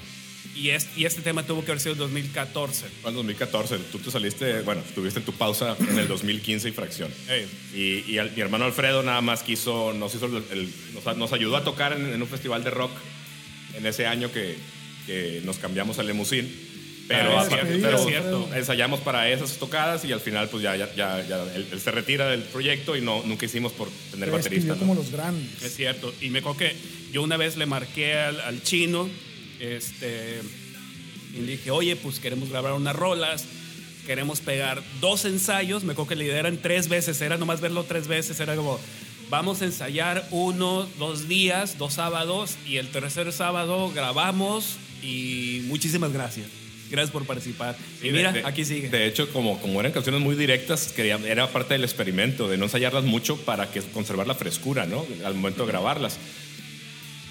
y, 0.55 0.69
es, 0.69 0.87
y 0.95 1.05
este 1.05 1.21
tema 1.21 1.43
tuvo 1.43 1.63
que 1.65 1.71
haber 1.71 1.81
sido 1.81 1.93
el 1.93 1.99
2014. 1.99 2.85
Fue 3.01 3.09
en 3.11 3.15
2014, 3.17 3.77
tú 3.91 3.99
te 3.99 4.11
saliste, 4.11 4.61
bueno, 4.61 4.81
estuviste 4.87 5.19
en 5.19 5.25
tu 5.25 5.33
pausa 5.33 5.75
en 5.79 5.97
el 5.99 6.07
2015 6.07 6.69
y 6.69 6.71
fracción. 6.71 7.11
Ey. 7.27 7.47
Y, 7.73 8.11
y 8.11 8.17
al- 8.17 8.31
mi 8.31 8.41
hermano 8.41 8.65
Alfredo 8.65 9.03
nada 9.03 9.21
más 9.21 9.43
quiso, 9.43 9.93
nos, 9.93 10.15
hizo 10.15 10.25
el- 10.27 10.43
el- 10.51 10.73
nos, 10.93 11.17
nos 11.17 11.33
ayudó 11.33 11.57
a 11.57 11.63
tocar 11.63 11.93
en, 11.93 12.05
en 12.13 12.21
un 12.21 12.27
festival 12.27 12.63
de 12.63 12.69
rock 12.71 12.91
en 13.75 13.85
ese 13.85 14.05
año 14.07 14.31
que, 14.31 14.55
que 15.05 15.41
nos 15.45 15.57
cambiamos 15.57 15.99
al 15.99 16.07
Lemusín. 16.07 16.67
Pero, 17.07 17.39
Ah, 17.39 17.41
es 17.41 17.47
aparte- 17.47 17.65
cierto, 17.67 17.81
pero 17.87 17.97
es 17.97 18.05
cierto. 18.05 18.49
ensayamos 18.55 18.99
para 18.99 19.29
esas 19.31 19.57
tocadas 19.57 20.05
y 20.05 20.11
al 20.11 20.19
final 20.21 20.47
pues 20.49 20.61
ya, 20.61 20.75
ya, 20.75 20.93
ya, 20.95 21.25
ya 21.27 21.41
él, 21.55 21.65
él 21.71 21.79
se 21.81 21.89
retira 21.89 22.27
del 22.29 22.43
proyecto 22.43 22.95
y 22.95 23.01
no, 23.01 23.23
nunca 23.25 23.47
hicimos 23.47 23.71
por 23.71 23.89
tener 24.11 24.29
Te 24.29 24.35
baterista. 24.35 24.73
¿no? 24.73 24.79
como 24.79 24.93
los 24.93 25.09
grandes. 25.11 25.63
Es 25.63 25.75
cierto. 25.75 26.13
Y 26.21 26.29
me 26.29 26.39
acuerdo 26.39 26.59
que 26.59 26.75
yo 27.11 27.23
una 27.23 27.35
vez 27.35 27.57
le 27.57 27.65
marqué 27.65 28.13
al, 28.13 28.39
al 28.41 28.61
chino 28.61 29.09
este, 29.59 30.41
y 31.35 31.41
le 31.41 31.51
dije, 31.53 31.71
oye, 31.71 31.95
pues 31.95 32.19
queremos 32.19 32.49
grabar 32.49 32.73
unas 32.73 32.95
rolas, 32.95 33.45
queremos 34.05 34.39
pegar 34.41 34.83
dos 35.01 35.25
ensayos. 35.25 35.83
Me 35.83 35.93
acuerdo 35.93 36.09
que 36.09 36.15
la 36.15 36.25
idea 36.25 36.37
eran 36.39 36.57
tres 36.57 36.89
veces, 36.89 37.19
era 37.21 37.37
nomás 37.37 37.59
verlo 37.59 37.85
tres 37.85 38.07
veces. 38.07 38.39
Era 38.39 38.55
como, 38.55 38.79
vamos 39.29 39.61
a 39.61 39.65
ensayar 39.65 40.27
uno, 40.31 40.87
dos 40.97 41.27
días, 41.27 41.77
dos 41.77 41.93
sábados, 41.93 42.57
y 42.67 42.77
el 42.77 42.89
tercer 42.89 43.31
sábado 43.31 43.91
grabamos 43.93 44.77
y 45.03 45.63
muchísimas 45.67 46.11
gracias. 46.13 46.47
Gracias 46.89 47.11
por 47.11 47.23
participar. 47.25 47.77
y 48.01 48.09
mira, 48.09 48.31
de- 48.31 48.43
aquí 48.45 48.65
sigue. 48.65 48.89
De 48.89 49.05
hecho, 49.05 49.31
como, 49.31 49.59
como 49.61 49.79
eran 49.79 49.91
canciones 49.91 50.21
muy 50.21 50.35
directas, 50.35 50.91
quería, 50.91 51.19
era 51.23 51.47
parte 51.51 51.75
del 51.75 51.83
experimento, 51.83 52.47
de 52.47 52.57
no 52.57 52.65
ensayarlas 52.65 53.03
mucho 53.03 53.37
para 53.37 53.69
que 53.71 53.81
conservar 53.81 54.25
la 54.25 54.33
frescura, 54.33 54.87
¿no? 54.87 55.05
Al 55.23 55.35
momento 55.35 55.65
de 55.65 55.71
grabarlas. 55.71 56.17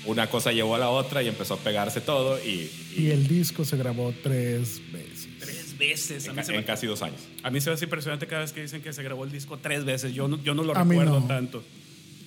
Una 0.04 0.30
cosa 0.30 0.52
llevó 0.52 0.76
a 0.76 0.78
la 0.78 0.88
otra 0.90 1.22
y 1.24 1.28
empezó 1.28 1.54
a 1.54 1.58
pegarse 1.58 2.00
todo 2.00 2.38
y, 2.42 2.70
y 2.96 3.06
Y 3.06 3.10
el 3.10 3.26
disco 3.26 3.64
se 3.64 3.76
grabó 3.76 4.14
tres 4.22 4.80
veces. 4.92 5.28
tres 5.40 5.76
veces. 5.76 6.26
A 6.28 6.30
en, 6.30 6.36
mí, 6.36 6.42
en 6.48 6.56
me, 6.56 6.64
casi 6.64 6.86
dos 6.86 7.02
años. 7.02 7.20
a 7.42 7.50
mí 7.50 7.60
se 7.60 7.68
me 7.68 7.74
hace 7.74 7.84
impresionante 7.86 8.26
cada 8.28 8.42
vez 8.42 8.52
que 8.52 8.62
dicen 8.62 8.80
que 8.80 8.92
se 8.92 9.02
grabó 9.02 9.24
el 9.24 9.32
disco 9.32 9.58
tres 9.58 9.84
veces. 9.84 10.14
Yo 10.14 10.28
no, 10.28 10.40
yo 10.42 10.54
no 10.54 10.62
lo 10.62 10.74
A 10.76 10.84
recuerdo 10.84 11.18
no. 11.20 11.26
tanto. 11.26 11.62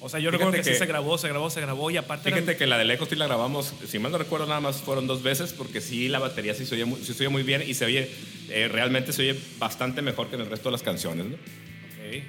O 0.03 0.09
sea, 0.09 0.19
yo 0.19 0.31
Fíjate 0.31 0.37
recuerdo 0.45 0.51
que, 0.63 0.67
que- 0.69 0.73
sí 0.73 0.79
se 0.79 0.85
grabó, 0.87 1.17
se 1.19 1.27
grabó, 1.27 1.49
se 1.51 1.61
grabó 1.61 1.91
y 1.91 1.97
aparte 1.97 2.29
eran- 2.29 2.39
Fíjate 2.41 2.57
que 2.57 2.65
la 2.65 2.77
de 2.79 2.85
Lejos 2.85 3.07
sí 3.07 3.15
la 3.15 3.27
grabamos, 3.27 3.73
si 3.87 3.99
mal 3.99 4.11
no 4.11 4.17
recuerdo, 4.17 4.47
nada 4.47 4.59
más 4.59 4.77
fueron 4.81 5.05
dos 5.05 5.21
veces, 5.21 5.53
porque 5.53 5.79
sí 5.79 6.07
la 6.07 6.17
batería 6.17 6.55
sí 6.55 6.65
se 6.65 6.73
oye 6.73 6.85
muy, 6.85 6.99
sí 7.01 7.13
se 7.13 7.23
oye 7.23 7.29
muy 7.29 7.43
bien 7.43 7.63
y 7.65 7.75
se 7.75 7.85
oye, 7.85 8.09
eh, 8.49 8.67
realmente 8.67 9.13
se 9.13 9.21
oye 9.29 9.39
bastante 9.59 10.01
mejor 10.01 10.27
que 10.29 10.35
en 10.35 10.41
el 10.41 10.49
resto 10.49 10.69
de 10.69 10.73
las 10.73 10.81
canciones, 10.83 11.25
¿no? 11.27 11.35
Ok. 11.35 12.23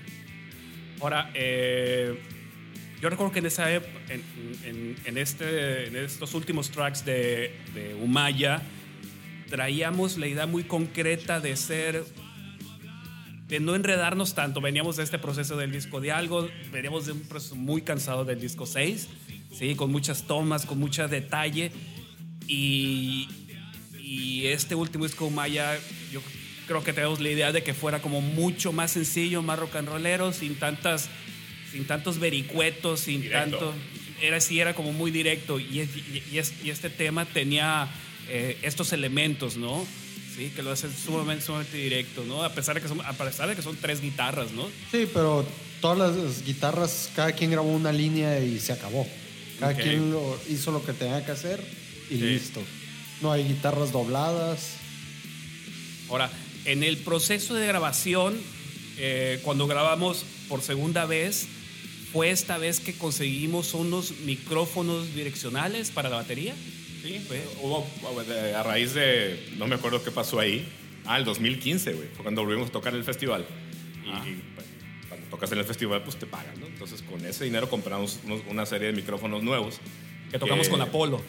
Ahora, 1.00 1.30
eh, 1.34 2.14
yo 3.00 3.08
recuerdo 3.08 3.32
que 3.32 3.38
en 3.40 3.46
esa 3.46 3.72
en- 3.74 3.82
en 5.06 5.18
este, 5.18 5.86
en 5.88 5.96
estos 5.96 6.34
últimos 6.34 6.70
tracks 6.70 7.04
de, 7.06 7.52
de 7.74 7.94
Umaya, 8.00 8.60
traíamos 9.48 10.18
la 10.18 10.26
idea 10.26 10.46
muy 10.46 10.64
concreta 10.64 11.40
de 11.40 11.56
ser, 11.56 12.04
de 13.52 13.60
no 13.60 13.74
enredarnos 13.74 14.34
tanto. 14.34 14.62
Veníamos 14.62 14.96
de 14.96 15.02
este 15.04 15.18
proceso 15.18 15.58
del 15.58 15.70
disco 15.72 16.00
de 16.00 16.10
algo, 16.10 16.48
veníamos 16.72 17.04
de 17.04 17.12
un 17.12 17.20
proceso 17.20 17.54
muy 17.54 17.82
cansado 17.82 18.24
del 18.24 18.40
disco 18.40 18.64
6, 18.64 19.08
¿sí? 19.52 19.74
con 19.74 19.92
muchas 19.92 20.22
tomas, 20.26 20.64
con 20.64 20.78
mucho 20.78 21.06
detalle. 21.06 21.70
Y, 22.48 23.28
y 24.02 24.46
este 24.46 24.74
último 24.74 25.04
disco 25.04 25.26
Umaya, 25.26 25.78
yo 26.10 26.22
creo 26.66 26.82
que 26.82 26.94
tenemos 26.94 27.20
la 27.20 27.28
idea 27.30 27.52
de 27.52 27.62
que 27.62 27.74
fuera 27.74 28.00
como 28.00 28.22
mucho 28.22 28.72
más 28.72 28.92
sencillo, 28.92 29.42
más 29.42 29.58
rock 29.58 29.76
and 29.76 29.88
rollero, 29.88 30.32
sin 30.32 30.54
tantas, 30.54 31.10
sin 31.70 31.84
tantos 31.86 32.18
vericuetos, 32.18 33.00
sin 33.00 33.20
Directo. 33.20 33.58
tanto. 33.58 33.74
Era 34.22 34.38
así, 34.38 34.60
era 34.60 34.72
como 34.74 34.92
muy 34.94 35.10
directo. 35.10 35.60
Y, 35.60 35.80
y- 35.80 36.22
y 36.64 36.70
este 36.70 36.88
tema 36.88 37.26
tenía 37.26 37.86
eh, 38.30 38.56
estos 38.62 38.94
elementos, 38.94 39.58
¿no? 39.58 39.86
Sí, 40.34 40.50
que 40.54 40.62
lo 40.62 40.70
hace 40.72 40.88
sumamente, 40.92 41.44
sumamente 41.44 41.76
directo, 41.76 42.24
¿no? 42.24 42.42
A 42.42 42.52
pesar 42.54 42.74
de 42.74 42.80
que 42.80 42.88
son, 42.88 43.00
a 43.02 43.12
pesar 43.12 43.48
de 43.48 43.56
que 43.56 43.62
son 43.62 43.76
tres 43.76 44.00
guitarras, 44.00 44.52
¿no? 44.52 44.66
Sí, 44.90 45.06
pero 45.12 45.46
todas 45.80 45.98
las 46.16 46.42
guitarras, 46.44 47.10
cada 47.14 47.32
quien 47.32 47.50
grabó 47.50 47.68
una 47.70 47.92
línea 47.92 48.40
y 48.40 48.58
se 48.58 48.72
acabó. 48.72 49.06
Cada 49.60 49.72
Ok. 49.72 49.80
quien 49.80 50.10
lo- 50.10 50.38
hizo 50.48 50.70
lo 50.72 50.84
que 50.84 50.92
tenía 50.94 51.24
que 51.24 51.32
hacer 51.32 51.62
y 52.10 52.14
Sí. 52.14 52.20
listo. 52.22 52.62
No 53.20 53.30
hay 53.30 53.44
guitarras 53.44 53.92
dobladas. 53.92 54.76
Ahora, 56.08 56.30
en 56.64 56.82
el 56.82 56.96
proceso 56.98 57.54
de 57.54 57.66
grabación, 57.66 58.38
eh, 58.98 59.38
cuando 59.42 59.66
grabamos 59.66 60.24
por 60.48 60.62
segunda 60.62 61.04
vez, 61.06 61.46
fue 62.12 62.30
esta 62.30 62.58
vez 62.58 62.80
que 62.80 62.92
conseguimos 62.94 63.74
unos 63.74 64.12
micrófonos 64.24 65.14
direccionales 65.14 65.90
para 65.90 66.08
la 66.10 66.16
batería. 66.16 66.54
Sí, 67.02 67.26
hubo, 67.62 67.86
a 68.56 68.62
raíz 68.62 68.94
de, 68.94 69.48
no 69.56 69.66
me 69.66 69.74
acuerdo 69.74 70.02
qué 70.04 70.10
pasó 70.10 70.38
ahí, 70.38 70.66
ah, 71.04 71.18
el 71.18 71.24
2015, 71.24 71.92
güey, 71.94 72.08
fue 72.14 72.22
cuando 72.22 72.44
volvimos 72.44 72.68
a 72.68 72.72
tocar 72.72 72.92
en 72.92 73.00
el 73.00 73.04
festival. 73.04 73.44
Y, 74.04 74.08
y, 74.28 74.42
pues, 74.54 74.66
cuando 75.08 75.26
tocas 75.28 75.50
en 75.52 75.58
el 75.58 75.64
festival, 75.64 76.02
pues 76.04 76.16
te 76.16 76.26
pagan, 76.26 76.58
¿no? 76.60 76.66
Entonces 76.66 77.02
con 77.02 77.24
ese 77.26 77.44
dinero 77.44 77.68
compramos 77.68 78.20
unos- 78.24 78.42
una 78.48 78.66
serie 78.66 78.88
de 78.88 78.92
micrófonos 78.94 79.42
nuevos. 79.42 79.80
Que 80.30 80.38
tocamos 80.38 80.68
con 80.68 80.80
Apolo. 80.80 81.20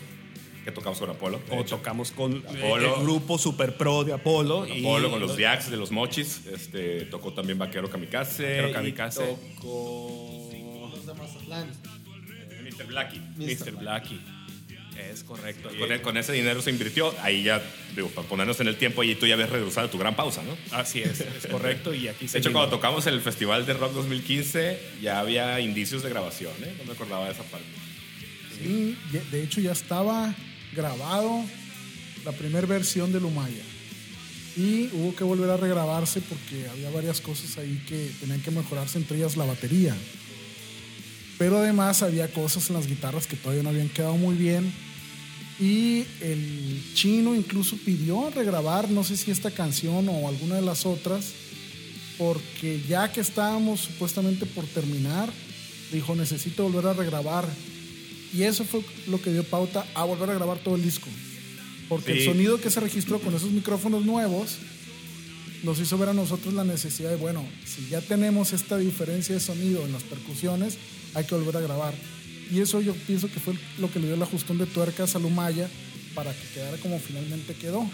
Que 0.64 0.72
tocamos 0.72 1.00
con 1.00 1.10
Apolo. 1.10 1.42
O 1.50 1.56
hecho. 1.62 1.76
tocamos 1.78 2.12
con 2.12 2.34
eh, 2.38 2.44
Apolo. 2.64 2.96
el 2.98 3.02
grupo 3.04 3.38
Super 3.38 3.76
Pro 3.76 4.04
de 4.04 4.14
Apolo. 4.14 4.66
y- 4.68 4.80
Apolo 4.80 5.10
con 5.12 5.20
los 5.20 5.36
Diax 5.36 5.70
de 5.70 5.76
los 5.78 5.92
Mochis. 5.92 6.46
Este, 6.46 7.02
tocó 7.06 7.34
también 7.34 7.58
Vaquero 7.58 7.90
Kamikaze. 7.90 8.44
Vaquero 8.44 8.70
y 8.70 8.74
Kamikaze. 8.74 9.38
Tocó 9.56 10.90
Los 10.94 11.06
de 11.06 11.14
Mazatlán. 11.16 11.70
Mr. 12.64 12.86
Blackie. 12.88 13.20
Mr. 13.38 13.72
Blackie. 13.74 14.22
Es 14.98 15.24
correcto. 15.24 15.70
Con, 15.78 16.00
con 16.00 16.18
ese 16.18 16.34
dinero 16.34 16.62
se 16.62 16.70
invirtió. 16.70 17.14
Ahí 17.22 17.44
ya, 17.44 17.62
digo, 17.96 18.10
para 18.10 18.28
ponernos 18.28 18.60
en 18.60 18.68
el 18.68 18.78
tiempo, 18.78 19.02
ahí 19.02 19.16
tú 19.16 19.26
ya 19.26 19.34
habías 19.34 19.50
reducido 19.50 19.90
tu 19.90 19.98
gran 19.98 20.16
pausa, 20.16 20.44
¿no? 20.44 20.58
Así 20.76 21.02
es, 21.02 21.22
es 21.22 21.48
correcto. 21.48 21.94
Y 21.94 22.08
aquí 22.08 22.28
De 22.28 22.40
hecho, 22.40 22.52
cuando 22.52 22.70
tocamos 22.70 23.08
el 23.08 23.22
Festival 23.22 23.66
de 23.66 23.74
Rock 23.74 23.94
2015, 23.94 24.80
ya 25.02 25.20
había 25.20 25.60
indicios 25.60 26.04
de 26.04 26.10
grabación, 26.10 26.54
¿eh? 26.64 26.74
No 26.78 26.86
me 26.86 26.94
acordaba 26.94 27.26
de 27.26 27.32
esa 27.32 27.44
parte. 27.44 27.68
Sí, 28.62 28.98
de 29.32 29.44
hecho 29.44 29.62
ya 29.62 29.72
estaba 29.72 30.34
grabado 30.74 31.44
la 32.24 32.32
primera 32.32 32.66
versión 32.68 33.12
de 33.12 33.20
Lumaya. 33.20 33.64
Y 34.56 34.90
hubo 34.94 35.16
que 35.16 35.24
volver 35.24 35.50
a 35.50 35.58
regrabarse 35.58 36.22
porque 36.22 36.68
había 36.70 36.90
varias 36.92 37.20
cosas 37.22 37.58
ahí 37.58 37.84
que 37.88 38.12
tenían 38.20 38.42
que 38.42 38.52
mejorarse, 38.52 39.00
entre 39.00 39.18
ellas 39.18 39.36
la 39.36 39.46
batería. 39.46 39.96
Pero 41.38 41.58
además 41.60 42.04
había 42.04 42.32
cosas 42.32 42.70
en 42.70 42.76
las 42.76 42.88
guitarras 42.88 43.28
que 43.28 43.36
todavía 43.36 43.64
no 43.64 43.70
habían 43.70 43.90
quedado 43.90 44.16
muy 44.16 44.36
bien. 44.36 44.72
Y 45.60 46.06
el 46.22 46.84
chino 46.96 47.36
incluso 47.36 47.78
pidió 47.78 48.30
regrabar, 48.32 48.90
no 48.90 49.04
sé 49.04 49.18
si 49.18 49.32
esta 49.32 49.52
canción 49.52 50.08
o 50.10 50.28
alguna 50.28 50.56
de 50.56 50.62
las 50.62 50.86
otras, 50.86 51.26
porque 52.18 52.82
ya 52.88 53.12
que 53.12 53.22
estábamos 53.22 53.82
supuestamente 53.82 54.46
por 54.46 54.66
terminar, 54.66 55.32
dijo 55.92 56.16
necesito 56.16 56.64
volver 56.64 56.88
a 56.88 56.94
regrabar. 56.94 57.48
Y 58.34 58.44
eso 58.44 58.64
fue 58.66 58.82
lo 59.08 59.22
que 59.22 59.32
dio 59.32 59.44
pauta 59.44 59.86
a 59.94 60.04
volver 60.06 60.32
a 60.32 60.34
grabar 60.34 60.58
todo 60.58 60.76
el 60.76 60.84
disco. 60.84 61.08
Porque 61.88 62.14
el 62.14 62.20
Sí. 62.20 62.26
sonido 62.26 62.60
que 62.60 62.72
se 62.72 62.80
registró 62.80 63.20
con 63.20 63.36
esos 63.36 63.52
micrófonos 63.52 64.04
nuevos 64.06 64.58
nos 65.64 65.80
hizo 65.80 65.98
ver 65.98 66.10
a 66.10 66.14
nosotros 66.14 66.54
la 66.54 66.64
necesidad 66.64 67.12
de, 67.12 67.16
bueno, 67.16 67.46
si 67.66 67.88
ya 67.90 68.02
tenemos 68.02 68.54
esta 68.54 68.78
diferencia 68.78 69.36
de 69.36 69.42
sonido 69.42 69.86
en 69.86 69.92
las 69.94 70.04
percusiones, 70.04 70.78
hay 71.14 71.26
que 71.26 71.36
volver 71.36 71.58
a 71.58 71.62
grabar. 71.62 71.94
Y 72.52 72.62
eso 72.62 72.82
yo 72.82 72.94
pienso 72.94 73.30
que 73.32 73.40
fue 73.40 73.54
lo 73.80 73.92
que 73.92 74.00
le 74.00 74.08
dio 74.08 74.16
el 74.16 74.22
ajustón 74.22 74.58
de 74.58 74.66
tuercas 74.66 75.16
a 75.16 75.20
Lumaya 75.20 75.70
para 76.14 76.32
que 76.32 76.48
quedara 76.54 76.78
como 76.78 77.00
finalmente 77.00 77.54
quedó. 77.56 77.90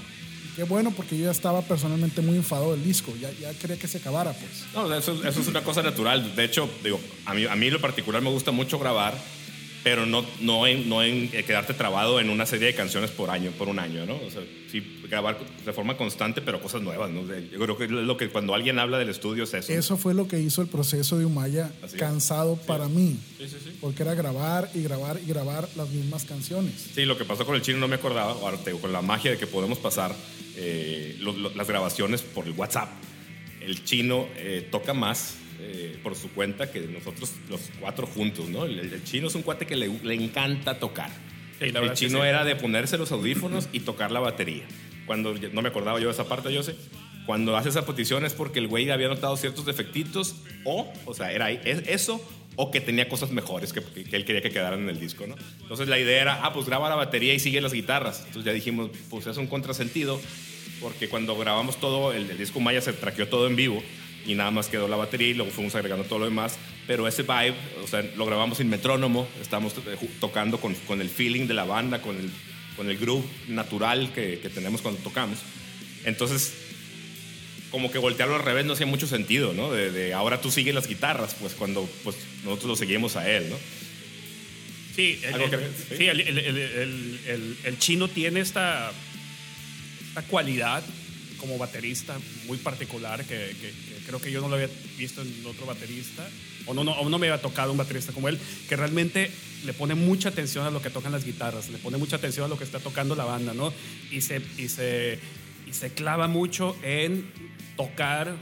Qué 0.55 0.63
bueno, 0.63 0.91
porque 0.91 1.17
yo 1.17 1.25
ya 1.25 1.31
estaba 1.31 1.61
personalmente 1.61 2.21
muy 2.21 2.35
enfadado 2.35 2.71
del 2.71 2.83
disco, 2.83 3.13
ya, 3.19 3.31
ya 3.39 3.53
quería 3.53 3.77
que 3.77 3.87
se 3.87 3.99
acabara, 3.99 4.33
pues. 4.33 4.65
No, 4.73 4.93
eso, 4.93 5.13
eso 5.23 5.39
es 5.41 5.47
una 5.47 5.63
cosa 5.63 5.81
natural. 5.81 6.35
De 6.35 6.43
hecho, 6.43 6.69
digo, 6.83 6.99
a 7.25 7.33
mí, 7.33 7.45
a 7.45 7.55
mí 7.55 7.69
lo 7.69 7.79
particular 7.79 8.21
me 8.21 8.29
gusta 8.29 8.51
mucho 8.51 8.77
grabar, 8.77 9.17
pero 9.83 10.05
no, 10.05 10.25
no, 10.41 10.67
en, 10.67 10.89
no 10.89 11.01
en 11.03 11.29
quedarte 11.29 11.73
trabado 11.73 12.19
en 12.19 12.29
una 12.29 12.45
serie 12.45 12.67
de 12.67 12.75
canciones 12.75 13.11
por 13.11 13.29
año, 13.29 13.51
por 13.51 13.69
un 13.69 13.79
año, 13.79 14.05
¿no? 14.05 14.15
O 14.15 14.29
sea, 14.29 14.41
sí, 14.69 14.99
grabar 15.09 15.37
de 15.65 15.73
forma 15.73 15.95
constante, 15.95 16.41
pero 16.41 16.61
cosas 16.61 16.81
nuevas, 16.81 17.09
¿no? 17.09 17.21
Yo 17.23 17.59
creo 17.59 17.77
que 17.77 17.87
lo 17.87 18.17
que 18.17 18.29
cuando 18.29 18.53
alguien 18.53 18.77
habla 18.77 18.97
del 18.97 19.09
estudio 19.09 19.45
es 19.45 19.53
eso. 19.53 19.71
Eso 19.73 19.97
fue 19.97 20.13
lo 20.13 20.27
que 20.27 20.39
hizo 20.39 20.61
el 20.61 20.67
proceso 20.67 21.17
de 21.17 21.25
Umaya 21.25 21.71
Así 21.81 21.95
es. 21.95 21.99
cansado 21.99 22.57
para 22.57 22.87
mí, 22.89 23.17
Sí, 23.37 23.47
sí, 23.47 23.55
sí. 23.63 23.77
porque 23.79 24.03
era 24.03 24.13
grabar 24.15 24.69
y 24.73 24.83
grabar 24.83 25.19
y 25.25 25.27
grabar 25.29 25.67
las 25.77 25.89
mismas 25.89 26.25
canciones. 26.25 26.73
Sí, 26.93 27.05
lo 27.05 27.17
que 27.17 27.23
pasó 27.25 27.45
con 27.45 27.55
el 27.55 27.61
chino 27.61 27.77
no 27.79 27.87
me 27.87 27.95
acordaba, 27.95 28.31
ahora 28.33 28.57
te 28.57 28.71
digo, 28.71 28.81
con 28.81 28.91
la 28.91 29.01
magia 29.01 29.31
de 29.31 29.37
que 29.37 29.47
podemos 29.47 29.77
pasar 29.79 30.13
eh, 30.57 31.15
lo- 31.19 31.31
lo- 31.33 31.55
las 31.55 31.67
grabaciones 31.67 32.21
por 32.21 32.45
el 32.45 32.51
WhatsApp. 32.51 32.89
El 33.61 33.83
chino 33.85 34.27
eh, 34.35 34.67
toca 34.69 34.93
más 34.93 35.35
eh, 35.59 35.97
por 36.03 36.15
su 36.15 36.29
cuenta 36.31 36.71
que 36.71 36.79
nosotros 36.81 37.33
los 37.49 37.61
cuatro 37.79 38.07
juntos, 38.07 38.47
¿no? 38.49 38.65
El, 38.65 38.79
el 38.79 39.03
chino 39.03 39.27
es 39.27 39.35
un 39.35 39.41
cuate 39.41 39.65
que 39.65 39.75
le, 39.75 39.87
le 40.03 40.13
encanta 40.15 40.79
tocar. 40.79 41.09
Sí, 41.59 41.65
el 41.65 41.93
chino 41.93 42.21
sí. 42.21 42.27
era 42.27 42.45
de 42.45 42.55
ponerse 42.55 42.97
los 42.97 43.11
audífonos 43.11 43.67
y 43.73 43.81
tocar 43.81 44.11
la 44.11 44.19
batería. 44.21 44.63
Cuando 45.05 45.33
no 45.33 45.61
me 45.61 45.69
acordaba 45.69 45.99
yo 45.99 46.05
de 46.07 46.13
esa 46.13 46.27
parte, 46.27 46.53
yo 46.53 46.63
sé. 46.63 46.75
Cuando 47.25 47.57
hace 47.57 47.69
esa 47.69 47.85
petición 47.85 48.25
es 48.25 48.33
porque 48.33 48.59
el 48.59 48.67
güey 48.67 48.89
había 48.89 49.07
notado 49.07 49.35
ciertos 49.37 49.65
defectitos 49.65 50.35
o, 50.63 50.91
o 51.05 51.13
sea, 51.13 51.31
era 51.31 51.51
es- 51.51 51.87
eso 51.87 52.25
o 52.55 52.71
que 52.71 52.81
tenía 52.81 53.07
cosas 53.07 53.31
mejores 53.31 53.71
que, 53.71 53.81
que 53.83 54.15
él 54.15 54.25
quería 54.25 54.41
que 54.41 54.49
quedaran 54.49 54.81
en 54.81 54.89
el 54.89 54.99
disco, 54.99 55.27
¿no? 55.27 55.35
Entonces 55.61 55.87
la 55.87 55.99
idea 55.99 56.21
era, 56.21 56.45
ah, 56.45 56.53
pues 56.53 56.65
graba 56.65 56.89
la 56.89 56.95
batería 56.95 57.33
y 57.33 57.39
sigue 57.39 57.61
las 57.61 57.71
guitarras. 57.73 58.19
Entonces 58.19 58.45
ya 58.45 58.51
dijimos, 58.53 58.89
pues 59.09 59.27
es 59.27 59.37
un 59.37 59.47
contrasentido 59.47 60.19
porque 60.81 61.07
cuando 61.09 61.37
grabamos 61.37 61.79
todo, 61.79 62.13
el, 62.13 62.29
el 62.29 62.37
disco 62.37 62.59
Maya 62.59 62.81
se 62.81 62.93
traqueó 62.93 63.27
todo 63.27 63.47
en 63.47 63.55
vivo 63.55 63.83
y 64.25 64.35
nada 64.35 64.51
más 64.51 64.67
quedó 64.67 64.87
la 64.87 64.95
batería 64.95 65.27
y 65.29 65.33
luego 65.33 65.51
fuimos 65.51 65.75
agregando 65.75 66.05
todo 66.05 66.19
lo 66.19 66.25
demás. 66.25 66.57
Pero 66.87 67.07
ese 67.07 67.23
vibe, 67.23 67.53
o 67.83 67.87
sea, 67.87 68.01
lo 68.15 68.25
grabamos 68.25 68.57
sin 68.57 68.69
metrónomo, 68.69 69.27
estamos 69.41 69.73
eh, 69.77 69.97
tocando 70.19 70.59
con, 70.59 70.73
con 70.75 71.01
el 71.01 71.09
feeling 71.09 71.47
de 71.47 71.53
la 71.53 71.63
banda, 71.65 72.01
con 72.01 72.17
el, 72.17 72.29
con 72.75 72.89
el 72.89 72.97
groove 72.97 73.23
natural 73.47 74.11
que, 74.13 74.39
que 74.39 74.49
tenemos 74.49 74.81
cuando 74.81 74.99
tocamos. 75.01 75.39
Entonces, 76.05 76.53
como 77.71 77.91
que 77.91 77.99
voltearlo 77.99 78.35
al 78.35 78.43
revés 78.43 78.65
no 78.65 78.73
hacía 78.73 78.87
mucho 78.87 79.05
sentido, 79.05 79.53
¿no? 79.53 79.71
De, 79.71 79.91
de 79.91 80.13
ahora 80.13 80.41
tú 80.41 80.49
sigues 80.49 80.73
las 80.73 80.87
guitarras, 80.87 81.35
pues 81.39 81.53
cuando 81.53 81.87
pues, 82.03 82.15
nosotros 82.43 82.69
lo 82.69 82.75
seguimos 82.75 83.15
a 83.15 83.29
él, 83.29 83.49
¿no? 83.49 83.55
Sí, 84.95 85.19
el, 85.23 85.33
¿Algo 85.35 85.45
el-? 85.45 85.59
Sí. 85.89 85.95
sí, 85.97 86.05
el, 86.07 86.19
el- 86.21 86.37
el- 86.39 86.57
el- 86.57 87.19
el- 87.27 87.57
el 87.63 87.77
chino 87.79 88.07
tiene 88.07 88.39
esta, 88.39 88.91
esta 90.07 90.23
cualidad 90.23 90.83
como 91.39 91.57
baterista 91.57 92.17
muy 92.47 92.57
particular 92.57 93.23
que, 93.25 93.55
creo 94.05 94.21
que 94.21 94.31
yo 94.31 94.41
no 94.41 94.49
lo 94.49 94.55
había 94.55 94.69
visto 94.97 95.21
en 95.21 95.45
otro 95.45 95.65
baterista 95.65 96.27
o 96.65 96.73
no, 96.73 96.83
no, 96.83 96.91
o 96.93 97.09
no 97.09 97.17
me 97.17 97.27
había 97.27 97.41
tocado 97.41 97.71
un 97.71 97.77
baterista 97.77 98.13
como 98.13 98.29
él, 98.29 98.37
que 98.67 98.75
realmente 98.75 99.31
le 99.65 99.73
pone 99.73 99.95
mucha 99.95 100.29
atención 100.29 100.65
a 100.65 100.71
lo 100.71 100.81
que 100.81 100.89
tocan 100.89 101.11
las 101.11 101.25
guitarras, 101.25 101.69
le 101.69 101.77
pone 101.79 101.97
mucha 101.97 102.17
atención 102.17 102.45
a 102.45 102.47
lo 102.47 102.57
que 102.57 102.63
está 102.63 102.79
tocando 102.79 103.15
la 103.15 103.25
banda, 103.25 103.53
¿no? 103.53 103.73
Y 104.11 104.21
se, 104.21 104.41
y 104.57 104.69
se, 104.69 105.19
y 105.67 105.73
se 105.73 105.91
clava 105.93 106.27
mucho 106.27 106.77
en 106.83 107.25
tocar 107.75 108.35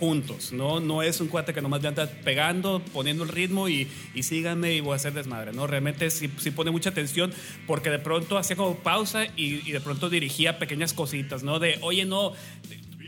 juntos, 0.00 0.52
¿no? 0.52 0.80
No 0.80 1.02
es 1.02 1.20
un 1.20 1.28
cuate 1.28 1.52
que 1.52 1.60
nomás 1.60 1.82
le 1.82 1.88
anda 1.88 2.06
pegando, 2.24 2.82
poniendo 2.92 3.22
el 3.22 3.28
ritmo 3.28 3.68
y, 3.68 3.86
y 4.14 4.22
síganme 4.22 4.74
y 4.74 4.80
voy 4.80 4.94
a 4.94 4.96
hacer 4.96 5.12
desmadre, 5.12 5.52
¿no? 5.52 5.66
Realmente 5.66 6.10
sí, 6.10 6.30
sí 6.38 6.50
pone 6.50 6.70
mucha 6.70 6.88
atención 6.88 7.32
porque 7.66 7.90
de 7.90 7.98
pronto 7.98 8.38
hacía 8.38 8.56
como 8.56 8.76
pausa 8.78 9.26
y, 9.36 9.60
y 9.68 9.72
de 9.72 9.80
pronto 9.80 10.08
dirigía 10.08 10.58
pequeñas 10.58 10.94
cositas, 10.94 11.42
¿no? 11.42 11.58
De, 11.58 11.78
oye, 11.82 12.06
no, 12.06 12.32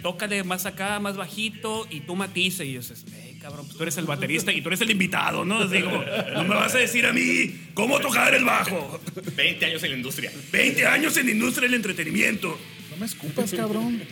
tócale 0.03 0.45
más 0.45 0.67
acá, 0.67 1.01
más 1.01 1.17
bajito 1.17 1.87
y 1.91 2.01
tú 2.01 2.15
matices 2.15 2.67
y 2.67 2.73
yo 2.73 2.81
dices, 2.81 3.07
"Ey, 3.25 3.39
cabrón, 3.41 3.65
pues 3.67 3.77
tú 3.79 3.83
eres 3.85 3.97
el 3.97 4.05
baterista 4.05 4.53
y 4.53 4.61
tú 4.61 4.69
eres 4.69 4.83
el 4.83 4.91
invitado, 4.91 5.45
¿no? 5.47 5.67
Digo, 5.67 5.91
no 6.35 6.45
me 6.45 6.55
vas 6.55 6.75
a 6.75 6.79
decir 6.79 7.07
a 7.07 7.13
mí 7.15 7.69
cómo 7.73 8.01
tocar 8.01 8.35
el 8.35 8.45
bajo. 8.45 9.01
20 9.35 9.65
años 9.65 9.83
en 9.83 9.91
la 9.93 9.97
industria. 9.97 10.31
20 10.53 10.87
años 10.87 11.17
en 11.17 11.27
la 11.27 11.33
industria 11.33 11.69
del 11.69 11.77
entretenimiento. 11.77 12.59
No 12.91 12.97
me 12.99 13.07
escupas, 13.07 13.51
cabrón. 13.53 14.03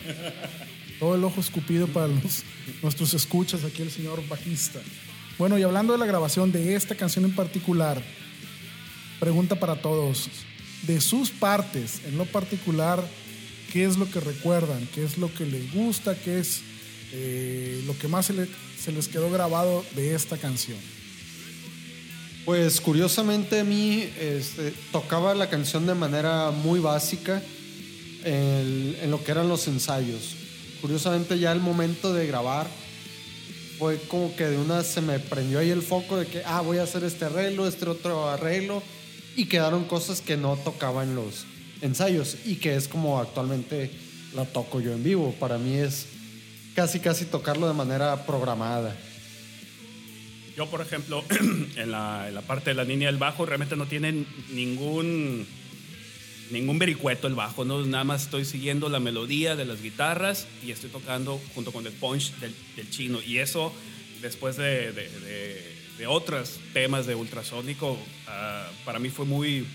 Todo 1.01 1.15
el 1.15 1.23
ojo 1.25 1.41
escupido 1.41 1.87
para 1.87 2.07
los, 2.07 2.43
nuestros 2.83 3.13
escuchas, 3.15 3.63
aquí 3.65 3.81
el 3.81 3.89
señor 3.91 4.25
bajista. 4.29 4.79
Bueno, 5.39 5.57
y 5.57 5.63
hablando 5.63 5.93
de 5.93 5.99
la 5.99 6.05
grabación 6.05 6.51
de 6.51 6.75
esta 6.75 6.93
canción 6.95 7.25
en 7.25 7.33
particular, 7.35 8.01
pregunta 9.19 9.59
para 9.59 9.81
todos. 9.81 10.29
De 10.83 11.01
sus 11.01 11.31
partes, 11.31 12.01
en 12.07 12.17
lo 12.17 12.25
particular, 12.25 13.03
¿qué 13.73 13.83
es 13.85 13.97
lo 13.97 14.09
que 14.09 14.19
recuerdan? 14.19 14.87
¿Qué 14.93 15.03
es 15.03 15.17
lo 15.17 15.33
que 15.33 15.45
les 15.45 15.73
gusta? 15.73 16.15
¿Qué 16.15 16.37
es 16.39 16.61
eh, 17.13 17.83
lo 17.87 17.97
que 17.97 18.07
más 18.07 18.27
se, 18.27 18.33
le- 18.33 18.47
se 18.79 18.91
les 18.91 19.07
quedó 19.07 19.29
grabado 19.31 19.83
de 19.95 20.13
esta 20.15 20.37
canción? 20.37 20.77
Pues 22.45 22.79
curiosamente 22.81 23.59
a 23.59 23.63
mí 23.63 24.07
este, 24.19 24.71
tocaba 24.91 25.33
la 25.35 25.49
canción 25.49 25.85
de 25.87 25.93
manera 25.95 26.49
muy 26.51 26.79
básica 26.79 27.41
en 28.23 29.09
lo 29.09 29.23
que 29.23 29.31
eran 29.31 29.49
los 29.49 29.67
ensayos. 29.67 30.35
Curiosamente 30.81 31.37
ya 31.39 31.51
el 31.51 31.59
momento 31.59 32.13
de 32.13 32.27
grabar 32.27 32.67
fue 33.77 33.97
como 34.07 34.35
que 34.35 34.45
de 34.45 34.57
una 34.57 34.83
se 34.83 35.01
me 35.01 35.19
prendió 35.19 35.59
ahí 35.59 35.69
el 35.69 35.81
foco 35.81 36.17
de 36.17 36.27
que, 36.27 36.43
ah, 36.45 36.61
voy 36.61 36.77
a 36.77 36.83
hacer 36.83 37.03
este 37.03 37.25
arreglo, 37.25 37.67
este 37.67 37.87
otro 37.87 38.29
arreglo, 38.29 38.83
y 39.35 39.45
quedaron 39.45 39.85
cosas 39.85 40.21
que 40.21 40.37
no 40.37 40.57
tocaba 40.57 41.03
en 41.03 41.15
los 41.15 41.45
ensayos 41.81 42.37
y 42.45 42.55
que 42.55 42.75
es 42.75 42.87
como 42.87 43.19
actualmente 43.19 43.91
la 44.35 44.45
toco 44.45 44.81
yo 44.81 44.93
en 44.93 45.03
vivo. 45.03 45.35
Para 45.39 45.57
mí 45.57 45.75
es 45.75 46.07
casi, 46.75 46.99
casi 46.99 47.25
tocarlo 47.25 47.67
de 47.67 47.73
manera 47.73 48.25
programada. 48.25 48.95
Yo, 50.55 50.69
por 50.69 50.81
ejemplo, 50.81 51.23
en 51.75 51.91
la, 51.91 52.27
en 52.27 52.35
la 52.35 52.41
parte 52.41 52.71
de 52.71 52.75
la 52.75 52.83
línea 52.83 53.07
del 53.07 53.17
bajo, 53.17 53.45
realmente 53.45 53.75
no 53.75 53.87
tiene 53.87 54.25
ningún, 54.51 55.47
ningún 56.51 56.77
vericueto 56.79 57.27
el 57.27 57.35
bajo, 57.35 57.65
¿no? 57.65 57.83
Nada 57.85 58.03
más 58.03 58.23
estoy 58.23 58.45
siguiendo 58.45 58.89
la 58.89 58.99
melodía 58.99 59.55
de 59.55 59.65
las 59.65 59.81
guitarras 59.81 60.47
y 60.65 60.71
estoy 60.71 60.89
tocando 60.89 61.39
junto 61.55 61.71
con 61.71 61.85
el 61.87 61.93
punch 61.93 62.33
del, 62.39 62.53
del 62.75 62.89
chino. 62.89 63.19
Y 63.25 63.37
eso, 63.37 63.73
después 64.21 64.57
de, 64.57 64.91
de, 64.91 65.09
de- 65.09 65.81
de 65.97 66.07
otros 66.07 66.59
temas 66.73 67.05
de 67.05 67.13
ultrasónico, 67.13 67.95
ah, 68.27 68.67
para 68.85 68.97
mí 68.97 69.09
fue 69.09 69.25
muy, 69.25 69.67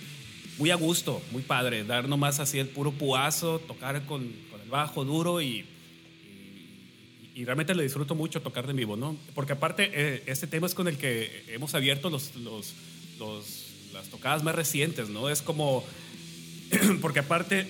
muy 0.58 0.70
a 0.70 0.74
gusto, 0.74 1.22
muy 1.30 1.42
padre. 1.42 1.84
Dar 1.84 2.08
nomás 2.08 2.40
así 2.40 2.58
el 2.58 2.66
puro 2.68 2.90
puazo, 2.90 3.60
tocar 3.60 4.04
con, 4.06 4.26
con 4.50 4.60
el 4.60 4.68
bajo 4.68 5.04
duro 5.04 5.40
y, 5.40 5.64
y 7.34 7.44
realmente 7.44 7.74
le 7.74 7.82
disfruto 7.82 8.14
mucho 8.14 8.40
tocar 8.42 8.66
de 8.66 8.72
vivo, 8.72 8.96
¿no? 8.96 9.16
Porque 9.34 9.52
aparte, 9.52 9.90
eh, 9.92 10.22
este 10.26 10.46
tema 10.46 10.66
es 10.66 10.74
con 10.74 10.88
el 10.88 10.96
que 10.96 11.44
hemos 11.48 11.74
abierto 11.74 12.10
los, 12.10 12.34
los, 12.36 12.72
los- 13.18 13.62
las 13.92 14.08
tocadas 14.08 14.42
más 14.42 14.54
recientes, 14.54 15.08
¿no? 15.08 15.28
Es 15.30 15.40
como, 15.42 15.84
porque 17.00 17.20
aparte 17.20 17.66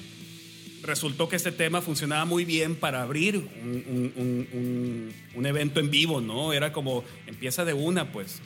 resultó 0.82 1.28
que 1.28 1.36
este 1.36 1.52
tema 1.52 1.80
funcionaba 1.82 2.24
muy 2.24 2.44
bien 2.44 2.76
para 2.76 3.02
abrir 3.02 3.36
un, 3.36 3.84
un- 3.88 4.12
un- 4.52 5.12
un- 5.34 5.46
evento 5.46 5.80
en 5.80 5.90
vivo, 5.90 6.20
¿no? 6.20 6.52
Era 6.52 6.72
como, 6.72 7.04
empieza 7.26 7.64
de 7.64 7.72
una, 7.72 8.12
pues. 8.12 8.40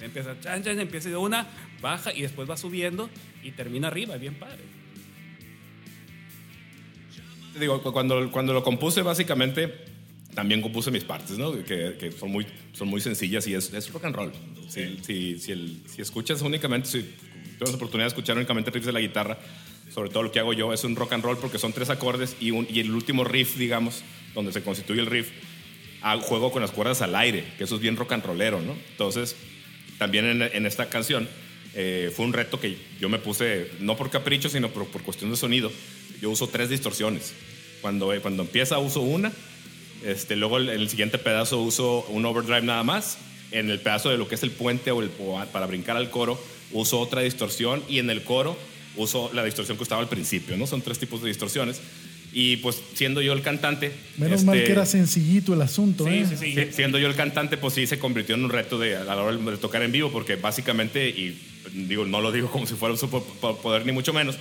Empieza, 0.00 0.38
chan, 0.40 0.62
chan, 0.62 0.78
empieza 0.80 1.08
de 1.08 1.16
una, 1.16 1.46
baja 1.80 2.12
y 2.12 2.22
después 2.22 2.48
va 2.48 2.56
subiendo 2.56 3.08
y 3.42 3.50
termina 3.52 3.88
arriba, 3.88 4.16
bien 4.16 4.34
padre. 4.34 4.62
Te 7.52 7.60
Digo, 7.60 7.82
cu- 7.82 7.92
cuando, 7.92 8.30
cuando 8.30 8.52
lo 8.52 8.62
compuse, 8.62 9.02
básicamente, 9.02 9.72
también 10.34 10.60
compuse 10.60 10.90
mis 10.90 11.04
partes, 11.04 11.38
¿no? 11.38 11.52
Que, 11.64 11.96
que 11.98 12.12
son, 12.12 12.30
muy, 12.30 12.46
son 12.72 12.88
muy 12.88 13.00
sencillas 13.00 13.46
y 13.46 13.54
es, 13.54 13.72
es 13.72 13.90
rock 13.92 14.04
and 14.04 14.16
roll. 14.16 14.32
Si, 14.68 14.98
si, 15.02 15.38
si, 15.38 15.52
el- 15.52 15.82
si 15.86 16.02
escuchas 16.02 16.42
únicamente, 16.42 16.88
si 16.88 17.02
tienes 17.02 17.70
la 17.70 17.76
oportunidad 17.76 18.04
de 18.04 18.08
escuchar 18.08 18.36
únicamente 18.36 18.70
riffs 18.70 18.86
de 18.86 18.92
la 18.92 19.00
guitarra, 19.00 19.38
sobre 19.96 20.10
todo 20.10 20.24
lo 20.24 20.30
que 20.30 20.40
hago 20.40 20.52
yo 20.52 20.74
es 20.74 20.84
un 20.84 20.94
rock 20.94 21.14
and 21.14 21.24
roll 21.24 21.38
porque 21.38 21.58
son 21.58 21.72
tres 21.72 21.88
acordes 21.88 22.36
y, 22.38 22.50
el 22.50 22.90
último 22.90 23.24
riff, 23.24 23.56
digamos, 23.56 24.02
donde 24.34 24.52
se 24.52 24.60
constituye 24.60 25.00
el 25.00 25.06
riff, 25.06 25.30
juego 26.20 26.52
con 26.52 26.60
las 26.60 26.70
cuerdas 26.70 27.00
al 27.00 27.16
aire, 27.16 27.44
que 27.56 27.64
eso 27.64 27.76
es 27.76 27.80
bien 27.80 27.96
rock 27.96 28.12
and 28.12 28.22
rollero, 28.22 28.60
¿no? 28.60 28.76
Entonces, 28.90 29.36
también 29.96 30.26
en, 30.26 30.42
en 30.42 30.66
esta 30.66 30.90
canción 30.90 31.26
eh, 31.74 32.12
fue 32.14 32.26
un 32.26 32.34
reto 32.34 32.60
que 32.60 32.76
yo 33.00 33.08
me 33.08 33.18
puse, 33.18 33.70
no 33.80 33.96
por 33.96 34.10
capricho, 34.10 34.50
sino 34.50 34.68
por, 34.68 34.86
cuestión 34.86 35.30
de 35.30 35.38
sonido. 35.38 35.72
Yo 36.20 36.28
uso 36.28 36.46
tres 36.46 36.68
distorsiones. 36.68 37.32
Cuando, 37.80 38.12
eh, 38.12 38.20
cuando 38.20 38.42
empieza 38.42 38.78
uso 38.78 39.00
una, 39.00 39.32
este, 40.04 40.36
luego 40.36 40.58
el, 40.58 40.68
el 40.68 40.90
siguiente 40.90 41.16
pedazo 41.16 41.62
uso 41.62 42.04
un 42.10 42.26
overdrive 42.26 42.60
nada 42.60 42.84
más. 42.84 43.16
En 43.50 43.70
el 43.70 43.80
pedazo 43.80 44.10
de 44.10 44.18
lo 44.18 44.28
que 44.28 44.34
es 44.34 44.42
el 44.42 44.50
puente 44.50 44.90
o, 44.90 45.02
para 45.52 45.64
brincar 45.64 45.96
al 45.96 46.10
coro 46.10 46.38
uso 46.72 47.00
otra 47.00 47.22
distorsión 47.22 47.82
y 47.88 47.98
en 48.00 48.10
el 48.10 48.24
coro 48.24 48.58
uso 48.96 49.30
la 49.34 49.44
distorsión 49.44 49.76
que 49.76 49.82
estaba 49.82 50.00
al 50.02 50.08
principio, 50.08 50.56
¿no? 50.56 50.66
Son 50.66 50.82
tres 50.82 50.98
tipos 50.98 51.22
de 51.22 51.28
distorsiones. 51.28 51.80
Y 52.32 52.58
pues 52.58 52.82
siendo 52.94 53.22
yo 53.22 53.32
el 53.32 53.40
cantante... 53.40 53.92
Menos 54.18 54.44
mal 54.44 54.56
este, 54.56 54.66
que 54.66 54.72
era 54.72 54.84
sencillito 54.84 55.54
el 55.54 55.62
asunto, 55.62 56.04
Sí, 56.04 56.10
¿eh? 56.10 56.26
sí, 56.28 56.36
sí. 56.36 56.54
Sí, 56.54 56.66
siendo 56.72 56.98
yo 56.98 57.06
el 57.08 57.14
cantante, 57.14 57.56
pues 57.56 57.72
sí 57.74 57.86
se 57.86 57.98
convirtió 57.98 58.34
en 58.34 58.44
un 58.44 58.50
reto 58.50 58.78
de, 58.78 58.96
a 58.96 59.04
la 59.04 59.16
hora 59.16 59.34
de 59.36 59.56
tocar 59.56 59.82
en 59.82 59.90
vivo, 59.92 60.10
porque 60.12 60.36
básicamente, 60.36 61.08
y 61.08 61.40
digo, 61.72 62.04
no 62.04 62.20
lo 62.20 62.32
digo 62.32 62.50
como 62.50 62.66
si 62.66 62.74
fuera 62.74 62.92
un 62.92 62.98
superpoder 62.98 63.86
ni 63.86 63.92
mucho 63.92 64.12
menos, 64.12 64.36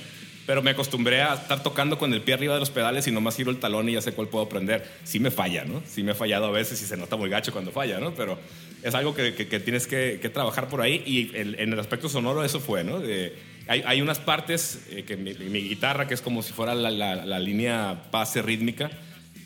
pero 0.45 0.61
me 0.61 0.71
acostumbré 0.71 1.21
a 1.21 1.35
estar 1.35 1.63
tocando 1.63 1.97
con 1.97 2.13
el 2.13 2.21
pie 2.21 2.33
arriba 2.33 2.53
de 2.55 2.59
los 2.59 2.69
pedales 2.69 3.07
y 3.07 3.11
nomás 3.11 3.35
giro 3.37 3.49
el 3.49 3.57
talón 3.57 3.87
y 3.87 3.93
ya 3.93 4.01
sé 4.01 4.11
cuál 4.11 4.27
puedo 4.27 4.49
prender. 4.49 4.83
Sí 5.05 5.19
me 5.21 5.31
falla, 5.31 5.63
¿no? 5.63 5.81
Sí 5.89 6.03
me 6.03 6.11
ha 6.11 6.15
fallado 6.15 6.45
a 6.47 6.51
veces 6.51 6.81
y 6.81 6.85
se 6.85 6.97
nota 6.97 7.15
muy 7.15 7.29
gacho 7.29 7.53
cuando 7.53 7.71
falla, 7.71 7.99
¿no? 7.99 8.13
Pero 8.13 8.37
es 8.83 8.93
algo 8.93 9.15
que, 9.15 9.33
que- 9.33 9.47
que 9.47 9.59
tienes 9.61 9.87
que, 9.87 10.19
que 10.21 10.29
trabajar 10.29 10.67
por 10.67 10.81
ahí 10.81 11.01
y 11.05 11.35
el- 11.35 11.55
en 11.59 11.71
el 11.71 11.79
aspecto 11.79 12.09
sonoro 12.09 12.43
eso 12.43 12.59
fue, 12.59 12.83
¿no? 12.83 12.99
De- 12.99 13.33
hay, 13.67 13.81
hay 13.85 14.01
unas 14.01 14.19
partes 14.19 14.85
eh, 14.91 15.03
que 15.03 15.17
mi, 15.17 15.33
mi 15.33 15.61
guitarra, 15.61 16.07
que 16.07 16.13
es 16.13 16.21
como 16.21 16.41
si 16.43 16.53
fuera 16.53 16.75
la, 16.75 16.91
la- 16.91 17.25
la 17.25 17.39
línea 17.39 18.07
base 18.11 18.41
rítmica, 18.41 18.91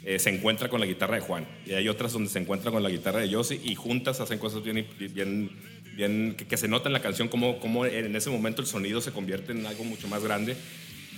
eh, 0.05 0.19
se 0.19 0.29
encuentra 0.29 0.69
con 0.69 0.79
la 0.79 0.85
guitarra 0.85 1.15
de 1.15 1.21
Juan. 1.21 1.45
Y 1.65 1.73
hay 1.73 1.87
otras 1.89 2.13
donde 2.13 2.29
se 2.29 2.39
encuentra 2.39 2.71
con 2.71 2.81
la 2.83 2.89
guitarra 2.89 3.19
de 3.19 3.29
Yossi 3.29 3.59
y 3.63 3.75
juntas 3.75 4.19
hacen 4.21 4.39
cosas 4.39 4.63
bien, 4.63 4.85
bien, 4.97 5.51
bien 5.95 6.35
que, 6.37 6.45
que 6.47 6.57
se 6.57 6.67
nota 6.67 6.87
en 6.89 6.93
la 6.93 7.01
canción 7.01 7.27
como, 7.27 7.59
como 7.59 7.85
en 7.85 8.15
ese 8.15 8.29
momento 8.29 8.61
el 8.61 8.67
sonido 8.67 9.01
se 9.01 9.11
convierte 9.11 9.51
en 9.51 9.65
algo 9.65 9.83
mucho 9.83 10.07
más 10.07 10.23
grande 10.23 10.55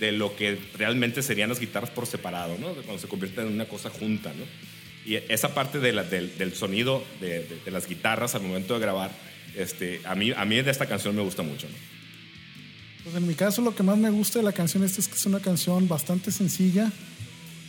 de 0.00 0.10
lo 0.12 0.34
que 0.34 0.58
realmente 0.76 1.22
serían 1.22 1.48
las 1.48 1.60
guitarras 1.60 1.90
por 1.90 2.06
separado, 2.06 2.56
¿no? 2.58 2.68
Cuando 2.74 2.98
se 2.98 3.06
convierten 3.06 3.46
en 3.46 3.52
una 3.54 3.66
cosa 3.66 3.88
junta, 3.90 4.32
¿no? 4.36 4.44
Y 5.04 5.14
esa 5.16 5.54
parte 5.54 5.78
de 5.78 5.92
la- 5.92 6.02
del, 6.04 6.36
del 6.38 6.54
sonido 6.54 7.04
de, 7.20 7.40
de- 7.44 7.58
de 7.64 7.70
las 7.70 7.88
guitarras 7.88 8.34
al 8.34 8.42
momento 8.42 8.74
de 8.74 8.80
grabar, 8.80 9.10
este, 9.56 10.00
a, 10.04 10.14
mí, 10.16 10.32
a 10.36 10.44
mí 10.44 10.60
de 10.60 10.70
esta 10.70 10.86
canción 10.86 11.14
me 11.14 11.22
gusta 11.22 11.42
mucho, 11.42 11.68
¿no? 11.68 12.01
Pues 13.02 13.16
en 13.16 13.26
mi 13.26 13.34
caso 13.34 13.62
lo 13.62 13.74
que 13.74 13.82
más 13.82 13.98
me 13.98 14.10
gusta 14.10 14.38
de 14.38 14.44
la 14.44 14.52
canción 14.52 14.84
esta 14.84 15.00
es 15.00 15.08
que 15.08 15.16
es 15.16 15.26
una 15.26 15.40
canción 15.40 15.88
bastante 15.88 16.30
sencilla, 16.30 16.92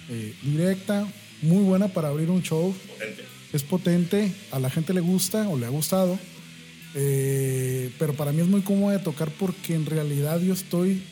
eh, 0.09 0.35
directa, 0.43 1.07
muy 1.41 1.63
buena 1.63 1.87
para 1.87 2.09
abrir 2.09 2.29
un 2.29 2.43
show. 2.43 2.73
Potente. 2.73 3.23
Es 3.51 3.63
potente, 3.63 4.31
a 4.51 4.59
la 4.59 4.69
gente 4.69 4.93
le 4.93 5.01
gusta 5.01 5.47
o 5.49 5.57
le 5.57 5.65
ha 5.65 5.69
gustado, 5.69 6.19
eh, 6.95 7.91
pero 7.97 8.13
para 8.13 8.31
mí 8.31 8.41
es 8.41 8.47
muy 8.47 8.61
cómodo 8.61 8.91
de 8.91 8.99
tocar 8.99 9.31
porque 9.31 9.73
en 9.73 9.85
realidad 9.85 10.39
yo 10.39 10.53
estoy 10.53 11.03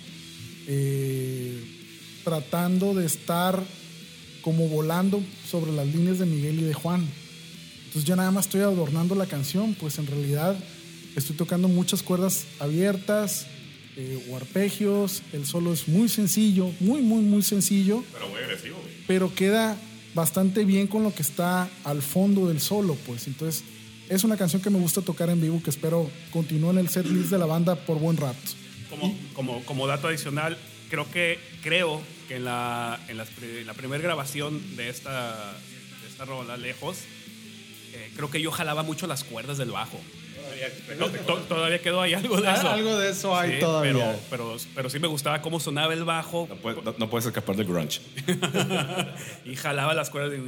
eh, 0.68 1.60
tratando 2.24 2.94
de 2.94 3.06
estar 3.08 3.64
como 4.42 4.68
volando 4.68 5.22
sobre 5.50 5.72
las 5.72 5.88
líneas 5.88 6.20
de 6.20 6.26
Miguel 6.28 6.60
y 6.60 6.64
de 6.64 6.74
Juan. 6.74 7.08
Entonces 7.86 8.04
yo 8.04 8.16
nada 8.16 8.32
más 8.32 8.46
estoy 8.46 8.62
adornando 8.62 9.16
la 9.16 9.26
canción, 9.26 9.76
pues 9.80 9.98
en 9.98 10.06
realidad 10.06 10.56
estoy 11.16 11.36
tocando 11.36 11.68
muchas 11.68 12.04
cuerdas 12.04 12.46
abiertas 12.60 13.48
eh, 13.98 14.28
o 14.30 14.38
arpegios. 14.38 15.22
El 15.34 15.46
solo 15.46 15.74
es 15.74 15.88
muy 15.88 16.10
sencillo, 16.10 16.70
muy, 16.80 17.02
muy, 17.02 17.22
muy 17.22 17.42
sencillo, 17.44 18.04
Pero 18.14 18.30
muy 18.30 18.40
agresivo, 18.40 18.78
güey. 18.82 18.94
pero 19.08 19.34
queda 19.34 19.78
bastante 20.14 20.66
bien 20.66 20.88
con 20.88 21.04
lo 21.04 21.14
que 21.14 21.22
está 21.22 21.70
al 21.84 22.02
fondo 22.02 22.48
del 22.48 22.60
solo, 22.60 22.96
pues. 23.06 23.28
Entonces 23.28 23.64
es 24.10 24.24
una 24.24 24.36
canción 24.38 24.62
que 24.62 24.70
me 24.70 24.80
gusta 24.80 25.02
tocar 25.02 25.30
en 25.30 25.40
vivo, 25.42 25.62
que 25.64 25.70
espero 25.70 26.10
continúe 26.32 26.72
en 26.72 26.78
el 26.80 26.90
set 26.90 27.06
list 27.06 27.30
de 27.30 27.38
la 27.38 27.46
banda 27.46 27.76
por 27.76 27.98
buen 28.00 28.18
rato. 28.18 28.38
Como, 28.90 29.18
como, 29.34 29.64
como 29.64 29.88
dato 29.88 30.08
adicional, 30.10 30.58
creo 30.90 31.10
que, 31.10 31.40
creo 31.64 32.02
que 32.28 32.36
en 32.36 32.44
la, 32.44 33.00
en 33.08 33.18
la 33.66 33.74
primera 33.74 34.04
grabación 34.04 34.76
de 34.76 34.90
esta, 34.90 35.54
de 36.02 36.08
esta 36.10 36.26
rola, 36.26 36.58
Lejos, 36.58 36.98
eh, 37.94 38.12
creo 38.16 38.30
que 38.30 38.42
yo 38.42 38.52
jalaba 38.52 38.84
mucho 38.84 39.08
las 39.08 39.24
cuerdas 39.24 39.58
del 39.58 39.72
bajo. 39.72 39.98
To- 41.00 41.10
to- 41.10 41.38
Todavía 41.48 41.80
quedó 41.80 42.02
ahí 42.02 42.14
algo 42.14 42.40
de 42.40 42.48
Ah, 42.48 42.56
eso. 42.56 42.70
algo 42.70 42.98
de 42.98 43.10
eso 43.12 43.36
hay 43.38 43.54
Sí, 43.54 43.60
todavía. 43.60 43.94
Pero, 43.94 44.16
pero, 44.30 44.58
pero 44.76 44.90
sí 44.90 45.00
me 45.00 45.08
gustaba 45.08 45.42
cómo 45.42 45.60
sonaba 45.60 45.94
el 45.94 46.04
bajo 46.04 46.48
No, 46.50 46.56
puedes, 46.56 46.84
no- 46.84 46.96
no 46.98 47.10
puedes 47.10 47.26
escapar 47.26 47.56
del 47.56 47.68
grunge. 47.68 48.00
y 49.46 49.56
jalaba 49.56 49.94
las 49.94 50.10
cuerdas. 50.10 50.32
de- 50.32 50.40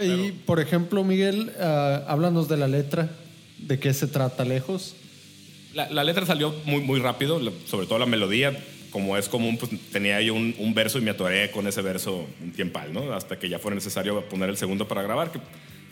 Y 0.00 0.32
por 0.46 0.60
ejemplo, 0.60 1.04
Miguel, 1.04 1.52
ah, 1.60 2.04
háblanos 2.08 2.48
de 2.48 2.56
la 2.56 2.68
letra, 2.68 3.10
de 3.58 3.78
qué 3.78 3.92
se 3.94 4.06
trata 4.06 4.44
lejos. 4.44 4.96
La, 5.74 5.88
la 5.90 6.04
letra 6.04 6.26
salió 6.26 6.54
muy, 6.64 6.80
muy 6.82 7.00
rápido, 7.00 7.40
sobre 7.66 7.86
todo 7.86 7.98
la 7.98 8.06
melodía. 8.06 8.58
Como 8.90 9.16
es 9.16 9.26
común, 9.30 9.56
pues 9.56 9.72
tenía 9.90 10.20
yo 10.20 10.34
un, 10.34 10.54
un 10.58 10.74
verso 10.74 10.98
y 10.98 11.00
me 11.00 11.10
atoré 11.12 11.50
con 11.50 11.66
ese 11.66 11.80
verso 11.80 12.26
un 12.42 12.52
tiempal, 12.52 12.92
¿no? 12.92 13.14
Hasta 13.14 13.38
que 13.38 13.48
ya 13.48 13.58
fue 13.58 13.74
necesario 13.74 14.22
poner 14.28 14.50
el 14.50 14.58
segundo 14.58 14.86
para 14.86 15.00
grabar. 15.00 15.32
Que 15.32 15.38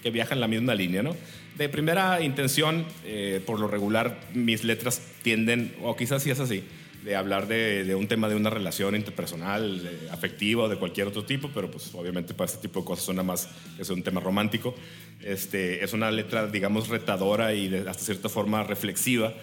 que 0.02 0.10
viaja 0.10 0.34
en 0.34 0.40
la 0.40 0.48
misma 0.48 0.74
línea, 0.74 1.02
¿no? 1.02 1.16
De 1.58 1.68
primera 1.68 2.20
intención, 2.22 2.86
eh, 3.04 3.40
por 3.44 3.60
lo 3.60 3.68
regular, 3.68 4.18
mis 4.34 4.64
letras 4.64 5.02
tienden, 5.22 5.74
o 5.82 5.96
quizás 5.96 6.22
sí 6.22 6.30
es 6.30 6.40
así, 6.40 6.62
de 7.04 7.16
hablar 7.16 7.48
de, 7.48 7.84
de 7.84 7.94
un 7.94 8.08
tema 8.08 8.28
de 8.28 8.34
una 8.34 8.50
relación 8.50 8.94
interpersonal, 8.94 9.90
afectiva 10.10 10.64
o 10.64 10.68
de 10.68 10.76
cualquier 10.76 11.06
otro 11.06 11.24
tipo, 11.24 11.50
pero 11.54 11.70
pues 11.70 11.90
obviamente 11.94 12.34
para 12.34 12.50
este 12.50 12.60
tipo 12.60 12.80
de 12.80 12.86
cosas 12.86 13.04
suena 13.04 13.22
más 13.22 13.48
que 13.76 13.82
es 13.82 13.90
un 13.90 14.02
tema 14.02 14.20
romántico. 14.20 14.74
Este, 15.22 15.82
es 15.84 15.92
una 15.92 16.10
letra, 16.10 16.46
digamos, 16.46 16.88
retadora 16.88 17.52
y 17.54 17.68
de, 17.68 17.88
hasta 17.88 18.04
cierta 18.04 18.28
forma 18.28 18.64
reflexiva, 18.64 19.34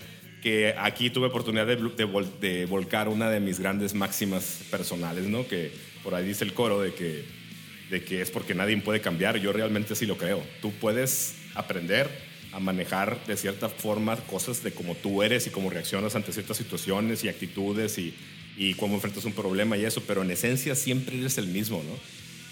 que 0.41 0.75
aquí 0.77 1.09
tuve 1.09 1.27
oportunidad 1.27 1.65
de, 1.65 1.77
de 1.77 2.07
vol- 2.07 2.39
de 2.39 2.65
volcar 2.67 3.09
una 3.09 3.29
de 3.29 3.39
mis 3.39 3.59
grandes 3.59 3.93
máximas 3.95 4.61
personales, 4.69 5.25
¿no? 5.25 5.47
Que 5.47 5.71
por 6.03 6.13
ahí 6.13 6.27
dice 6.27 6.43
el 6.43 6.53
coro 6.53 6.79
de 6.79 6.93
que, 6.93 7.25
de 7.89 8.04
que 8.04 8.21
es 8.21 8.30
porque 8.32 8.54
nadie 8.54 8.78
puede 8.78 9.02
cambiar. 9.02 9.38
Yo 9.38 9.54
realmente 9.54 9.95
sí 9.95 10.06
lo 10.06 10.17
creo. 10.17 10.43
Tú 10.62 10.71
puedes 10.73 11.36
aprender 11.56 12.10
a 12.54 12.60
manejar 12.60 13.26
de 13.28 13.36
cierta 13.38 13.69
forma 13.69 14.15
cosas 14.17 14.63
de 14.63 14.71
cómo 14.71 14.95
tú 14.95 15.21
eres 15.23 15.47
y 15.47 15.50
cómo 15.50 15.69
reaccionas 15.69 16.15
ante 16.15 16.32
ciertas 16.32 16.58
situaciones 16.58 17.23
y 17.23 17.30
actitudes 17.30 17.97
y, 17.97 18.13
y 18.58 18.73
cómo 18.76 18.95
enfrentas 18.95 19.26
un 19.26 19.34
problema 19.34 19.78
y 19.78 19.86
eso, 19.86 20.02
pero 20.08 20.21
en 20.23 20.32
esencia 20.32 20.73
siempre 20.76 21.17
eres 21.19 21.38
el 21.38 21.47
mismo, 21.47 21.84
¿no? 21.84 21.93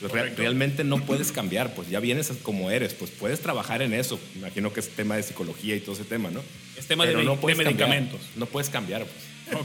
Re- 0.02 0.10
Correcto. 0.10 0.42
realmente 0.42 0.84
no 0.84 0.98
puedes 1.06 1.32
cambiar, 1.32 1.74
pues 1.74 1.90
ya 1.90 2.02
vienes 2.02 2.30
como 2.44 2.70
eres, 2.70 2.94
pues 2.94 3.10
puedes 3.12 3.40
trabajar 3.40 3.82
en 3.82 3.94
eso. 3.94 4.20
Imagino 4.36 4.74
que 4.74 4.82
es 4.82 4.90
tema 4.90 5.16
de 5.16 5.24
psicología 5.24 5.74
y 5.76 5.80
todo 5.80 5.96
ese 5.96 6.04
tema, 6.04 6.30
¿no? 6.30 6.42
Es 6.78 6.86
tema 6.86 7.06
de 7.06 7.14
Pero 7.14 7.32
de 7.32 7.38
puedes 7.38 7.58
cambiar. 7.58 7.74
medicamentos. 7.90 8.20
No 8.36 8.46
puedes 8.46 8.70
cambiar, 8.70 9.06
pues. 9.06 9.58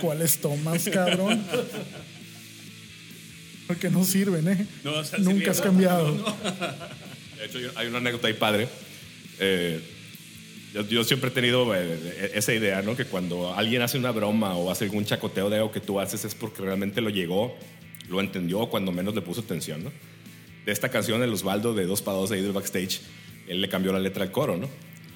¿Cuáles 0.00 0.38
tomas, 0.38 0.88
cabrón? 0.88 1.44
Porque 3.66 3.90
no 3.90 4.04
sirven, 4.04 4.48
¿eh? 4.48 4.66
No, 4.84 4.92
o 4.94 5.04
sea, 5.04 5.18
Nunca 5.18 5.50
has 5.50 5.60
cambiado. 5.60 6.12
De 7.38 7.46
hecho, 7.46 7.58
hay 7.76 7.86
una 7.88 7.98
anécdota 7.98 8.26
ahí 8.28 8.34
padre. 8.34 8.68
Eh, 9.38 9.80
yo, 10.74 10.86
yo 10.88 11.04
siempre 11.04 11.28
he 11.30 11.32
tenido 11.32 11.74
eh, 11.74 12.32
esa 12.34 12.52
idea, 12.54 12.82
¿no? 12.82 12.96
Que 12.96 13.04
cuando 13.04 13.54
alguien 13.54 13.82
hace 13.82 13.98
una 13.98 14.10
broma 14.10 14.56
o 14.56 14.70
hace 14.70 14.84
algún 14.84 15.04
chacoteo 15.04 15.50
de 15.50 15.56
algo 15.56 15.72
que 15.72 15.80
tú 15.80 15.98
haces 16.00 16.24
es 16.24 16.34
porque 16.34 16.62
realmente 16.62 17.00
lo 17.00 17.10
llegó, 17.10 17.56
lo 18.08 18.20
entendió 18.20 18.66
cuando 18.68 18.92
menos 18.92 19.14
le 19.14 19.22
puso 19.22 19.40
atención, 19.40 19.84
¿no? 19.84 19.92
De 20.64 20.70
esta 20.72 20.88
canción, 20.90 21.22
el 21.22 21.32
Osvaldo 21.32 21.74
de 21.74 21.86
Dos 21.86 22.02
para 22.02 22.16
Dos 22.18 22.30
de 22.30 22.36
ahí 22.36 22.42
del 22.42 22.52
backstage, 22.52 23.00
él 23.48 23.60
le 23.60 23.68
cambió 23.68 23.92
la 23.92 23.98
letra 23.98 24.22
al 24.22 24.30
coro, 24.30 24.56
¿no? 24.56 24.68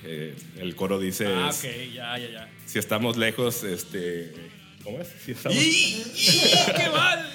Eh, 0.04 0.35
el 0.59 0.74
coro 0.76 0.98
dice, 0.98 1.26
Ah, 1.26 1.50
ok, 1.52 1.64
ya, 1.94 2.18
ya, 2.18 2.30
ya. 2.30 2.48
si 2.66 2.78
estamos 2.78 3.16
lejos, 3.16 3.62
este... 3.64 4.32
¿Cómo 4.82 5.00
es? 5.00 5.09
Si 5.24 5.32
estamos- 5.32 5.56
¡Y! 5.59 5.61
¡Y! 5.61 6.02
¡Qué 6.76 6.88
mal! 6.90 7.25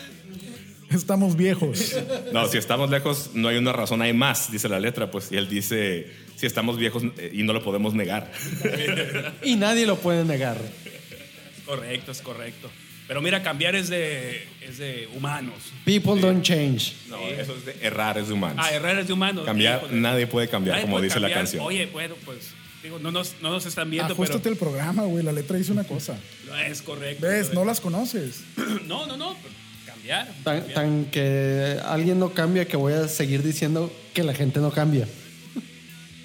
Estamos 0.94 1.36
viejos. 1.36 1.96
No, 2.34 2.48
si 2.48 2.58
estamos 2.58 2.90
lejos, 2.90 3.32
no 3.34 3.48
hay 3.48 3.58
una 3.58 3.74
razón, 3.74 4.02
hay 4.02 4.14
más, 4.14 4.52
dice 4.52 4.70
la 4.70 4.80
letra, 4.80 5.10
pues. 5.12 5.32
Y 5.32 5.38
él 5.38 5.50
dice, 5.50 6.08
si 6.36 6.46
estamos 6.46 6.78
viejos 6.78 7.04
eh, 7.18 7.32
y 7.34 7.44
no 7.44 7.54
lo 7.54 7.64
podemos 7.64 7.94
negar. 7.94 8.32
Y 9.44 9.56
nadie 9.56 9.86
lo 9.86 9.98
puede 9.98 10.24
negar. 10.24 10.58
Es 10.58 11.64
correcto, 11.66 12.12
es 12.12 12.22
correcto. 12.22 12.70
Pero 13.08 13.22
mira, 13.22 13.44
cambiar 13.44 13.76
es 13.76 13.90
de, 13.90 14.48
es 14.62 14.78
de 14.78 15.10
humanos. 15.16 15.56
People 15.84 16.22
don't 16.22 16.44
change. 16.44 16.94
No, 17.10 17.18
eso 17.28 17.56
es 17.56 17.66
de 17.66 17.76
errar, 17.86 18.18
es 18.18 18.28
de 18.28 18.34
humanos. 18.34 18.66
Ah, 18.66 18.74
errar 18.74 18.98
es 19.00 19.08
de 19.08 19.14
humanos. 19.14 19.46
Cambiar, 19.46 19.80
Híjole. 19.84 20.00
nadie 20.00 20.28
puede 20.28 20.48
cambiar, 20.48 20.76
Nadie 20.78 20.84
como 20.84 20.96
puede 20.96 21.08
dice 21.08 21.20
la 21.20 21.34
canción. 21.34 21.66
Oye, 21.66 21.88
bueno, 21.88 22.16
pues, 22.24 22.52
digo, 22.82 23.00
no 23.00 23.12
nos, 23.12 23.36
no 23.42 23.50
nos 23.50 23.66
están 23.66 23.90
viendo, 23.90 24.14
Ajustate 24.14 24.48
el 24.48 24.56
programa, 24.56 25.04
güey. 25.04 25.24
La 25.24 25.34
letra 25.34 25.58
dice 25.58 25.72
una 25.74 25.84
cosa. 25.84 26.18
pero 26.46 26.56
no, 26.56 26.62
es 26.64 26.82
correcto. 26.82 27.26
¿Ves? 27.26 27.48
correcto. 27.48 27.60
No 27.60 27.66
las 27.66 27.82
conoces. 27.82 28.44
No, 28.88 29.06
no, 29.06 29.18
no, 29.18 29.36
pero 29.42 29.61
cambiar. 30.02 30.74
Tan, 30.74 31.06
que 31.06 31.80
alguien 31.86 32.20
no 32.20 32.34
cambia 32.34 32.66
que 32.66 32.78
voy 32.78 32.94
a 32.94 33.08
seguir 33.08 33.44
diciendo 33.44 33.92
que 34.14 34.24
la 34.24 34.34
gente 34.34 34.60
no 34.60 34.72
cambia. 34.72 35.08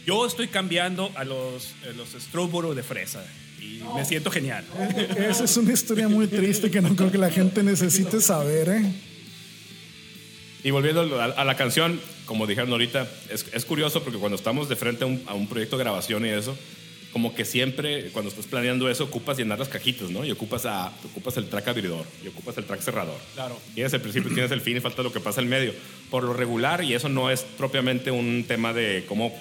Yo 0.06 0.24
estoy 0.24 0.48
cambiando 0.48 1.10
a 1.16 1.24
los, 1.24 1.74
los 1.96 2.14
de 2.76 2.82
fresa 2.82 3.24
y 3.60 3.82
me 3.94 4.04
siento 4.04 4.30
genial. 4.30 4.64
Esa 5.18 5.44
es 5.44 5.56
una 5.56 5.72
historia 5.72 6.08
muy 6.08 6.26
triste 6.28 6.70
que 6.70 6.80
no 6.80 6.94
creo 6.94 7.10
que 7.10 7.18
la 7.18 7.30
gente 7.30 7.62
necesite 7.62 8.20
saber, 8.20 8.68
¿eh? 8.68 8.92
Y 10.62 10.70
volviendo 10.70 11.20
a, 11.20 11.24
a 11.24 11.44
la 11.44 11.56
canción, 11.56 12.00
como 12.24 12.46
dijeron 12.46 12.70
ahorita, 12.70 13.08
es, 13.30 13.46
es 13.52 13.64
curioso 13.64 14.02
porque 14.02 14.18
cuando 14.18 14.36
estamos 14.36 14.68
de 14.68 14.76
frente 14.76 15.04
a 15.04 15.06
un, 15.06 15.22
a 15.26 15.34
un 15.34 15.48
proyecto 15.48 15.76
de 15.76 15.84
grabación 15.84 16.24
y 16.26 16.30
eso, 16.30 16.56
como 17.16 17.34
que 17.34 17.46
siempre 17.46 18.10
cuando 18.10 18.28
estás 18.28 18.44
planeando 18.44 18.90
eso 18.90 19.04
ocupas 19.04 19.38
llenar 19.38 19.58
las 19.58 19.70
cajitas, 19.70 20.10
¿no? 20.10 20.22
Y 20.22 20.30
ocupas, 20.32 20.66
a, 20.66 20.92
ocupas 21.02 21.34
el 21.38 21.48
track 21.48 21.68
abridor 21.68 22.04
y 22.22 22.28
ocupas 22.28 22.58
el 22.58 22.66
track 22.66 22.82
cerrador. 22.82 23.16
Claro. 23.32 23.58
Tienes 23.74 23.94
el 23.94 24.02
principio, 24.02 24.34
tienes 24.34 24.50
el 24.50 24.60
fin 24.60 24.76
y 24.76 24.80
falta 24.80 25.02
lo 25.02 25.10
que 25.10 25.20
pasa 25.20 25.40
en 25.40 25.48
medio. 25.48 25.72
Por 26.10 26.24
lo 26.24 26.34
regular, 26.34 26.84
y 26.84 26.92
eso 26.92 27.08
no 27.08 27.30
es 27.30 27.40
propiamente 27.40 28.10
un 28.10 28.44
tema 28.46 28.74
de 28.74 29.06
cómo, 29.08 29.34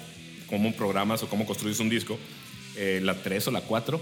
cómo 0.46 0.72
programas 0.74 1.22
o 1.22 1.28
cómo 1.28 1.44
construyes 1.44 1.78
un 1.78 1.90
disco, 1.90 2.18
eh, 2.76 3.00
la 3.02 3.22
3 3.22 3.48
o 3.48 3.50
la 3.50 3.60
4 3.60 4.00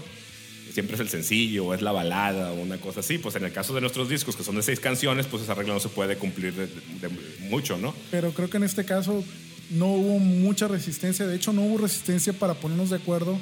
siempre 0.71 0.95
es 0.95 1.01
el 1.01 1.09
sencillo 1.09 1.65
o 1.65 1.73
es 1.73 1.81
la 1.81 1.91
balada 1.91 2.53
o 2.53 2.55
una 2.55 2.77
cosa 2.77 3.01
así. 3.01 3.17
Pues 3.17 3.35
en 3.35 3.43
el 3.43 3.51
caso 3.51 3.73
de 3.73 3.81
nuestros 3.81 4.07
discos, 4.07 4.37
que 4.37 4.45
son 4.45 4.55
de 4.55 4.63
seis 4.63 4.79
canciones, 4.79 5.25
pues 5.25 5.43
esa 5.43 5.53
regla 5.53 5.73
no 5.73 5.81
se 5.81 5.89
puede 5.89 6.15
cumplir 6.15 6.53
de, 6.53 6.67
de 6.67 7.09
mucho, 7.49 7.77
¿no? 7.77 7.93
Pero 8.09 8.31
creo 8.31 8.49
que 8.49 8.55
en 8.55 8.63
este 8.63 8.85
caso 8.85 9.21
no 9.69 9.87
hubo 9.87 10.19
mucha 10.19 10.69
resistencia. 10.69 11.27
De 11.27 11.35
hecho, 11.35 11.51
no 11.51 11.63
hubo 11.63 11.79
resistencia 11.79 12.31
para 12.31 12.53
ponernos 12.53 12.89
de 12.89 12.95
acuerdo 12.95 13.37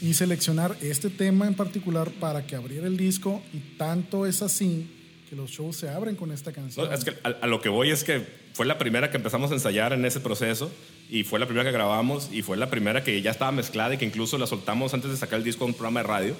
y 0.00 0.14
seleccionar 0.14 0.76
este 0.80 1.10
tema 1.10 1.46
en 1.46 1.54
particular 1.54 2.10
para 2.12 2.46
que 2.46 2.56
abriera 2.56 2.86
el 2.86 2.96
disco. 2.96 3.42
Y 3.52 3.58
tanto 3.76 4.26
es 4.26 4.42
así 4.42 4.90
que 5.28 5.36
los 5.36 5.50
shows 5.50 5.76
se 5.76 5.88
abren 5.88 6.16
con 6.16 6.32
esta 6.32 6.52
canción. 6.52 6.88
No, 6.88 6.94
es 6.94 7.04
que 7.04 7.10
a, 7.22 7.28
a 7.28 7.46
lo 7.46 7.60
que 7.60 7.68
voy 7.68 7.90
es 7.90 8.04
que 8.04 8.26
fue 8.54 8.66
la 8.66 8.78
primera 8.78 9.10
que 9.10 9.16
empezamos 9.16 9.50
a 9.50 9.54
ensayar 9.54 9.92
en 9.92 10.04
ese 10.04 10.20
proceso 10.20 10.70
y 11.08 11.22
fue 11.22 11.38
la 11.38 11.46
primera 11.46 11.64
que 11.64 11.72
grabamos 11.72 12.30
y 12.32 12.42
fue 12.42 12.56
la 12.56 12.70
primera 12.70 13.04
que 13.04 13.20
ya 13.22 13.30
estaba 13.30 13.52
mezclada 13.52 13.94
y 13.94 13.98
que 13.98 14.04
incluso 14.04 14.38
la 14.38 14.46
soltamos 14.46 14.94
antes 14.94 15.10
de 15.10 15.16
sacar 15.16 15.38
el 15.38 15.44
disco 15.44 15.64
a 15.64 15.66
un 15.68 15.74
programa 15.74 16.00
de 16.00 16.06
radio 16.06 16.36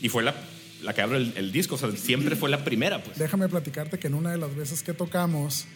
y 0.00 0.08
fue 0.08 0.22
la, 0.22 0.34
la 0.82 0.94
que 0.94 1.02
abre 1.02 1.18
el, 1.18 1.32
el 1.36 1.50
disco, 1.50 1.74
o 1.74 1.78
sea, 1.78 1.90
siempre 1.92 2.36
fue 2.36 2.50
la 2.50 2.62
primera, 2.62 3.02
pues. 3.02 3.18
Déjame 3.18 3.48
platicarte 3.48 3.98
que 3.98 4.06
en 4.06 4.14
una 4.14 4.30
de 4.30 4.38
las 4.38 4.54
veces 4.54 4.82
que 4.82 4.92
tocamos, 4.92 5.66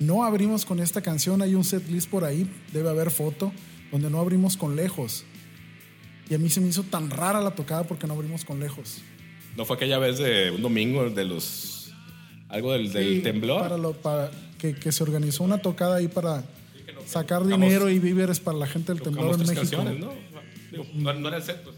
no 0.00 0.24
abrimos 0.24 0.64
con 0.64 0.80
esta 0.80 1.02
canción. 1.02 1.42
Hay 1.42 1.54
un 1.54 1.64
set 1.64 1.88
list 1.88 2.08
por 2.08 2.24
ahí, 2.24 2.48
debe 2.72 2.88
haber 2.88 3.10
foto, 3.10 3.52
donde 3.90 4.10
no 4.10 4.20
abrimos 4.20 4.56
con 4.56 4.76
lejos. 4.76 5.24
Y 6.30 6.34
a 6.34 6.38
mí 6.38 6.50
se 6.50 6.60
me 6.60 6.68
hizo 6.68 6.82
tan 6.82 7.10
rara 7.10 7.40
la 7.40 7.52
tocada 7.54 7.84
porque 7.84 8.06
no 8.06 8.14
abrimos 8.14 8.44
con 8.44 8.60
lejos. 8.60 8.98
No 9.56 9.64
fue 9.64 9.76
aquella 9.76 9.98
vez 9.98 10.18
de 10.18 10.50
un 10.50 10.62
domingo 10.62 11.08
de 11.10 11.24
los... 11.24 11.90
Algo 12.48 12.72
del, 12.72 12.92
del 12.92 13.16
Sí, 13.16 13.20
temblor. 13.22 13.60
Para 13.62 13.76
lo, 13.76 13.92
para 13.92 14.30
que, 14.58 14.74
que 14.74 14.90
se 14.92 15.02
organizó 15.02 15.44
una 15.44 15.58
tocada 15.58 15.96
ahí 15.96 16.08
para 16.08 16.44
sacar 17.06 17.42
tocamos- 17.42 17.60
dinero 17.68 17.90
y 17.90 17.98
víveres 17.98 18.40
para 18.40 18.56
la 18.56 18.66
gente 18.66 18.92
del 18.92 19.02
temblor 19.02 19.32
en 19.34 19.40
México. 19.40 19.54
canciones, 19.56 19.98
¿no? 19.98 20.12
Digo, 20.70 20.86
no, 20.94 21.12
no 21.14 21.28
era 21.28 21.36
el 21.38 21.42
set, 21.42 21.62
pues. 21.62 21.76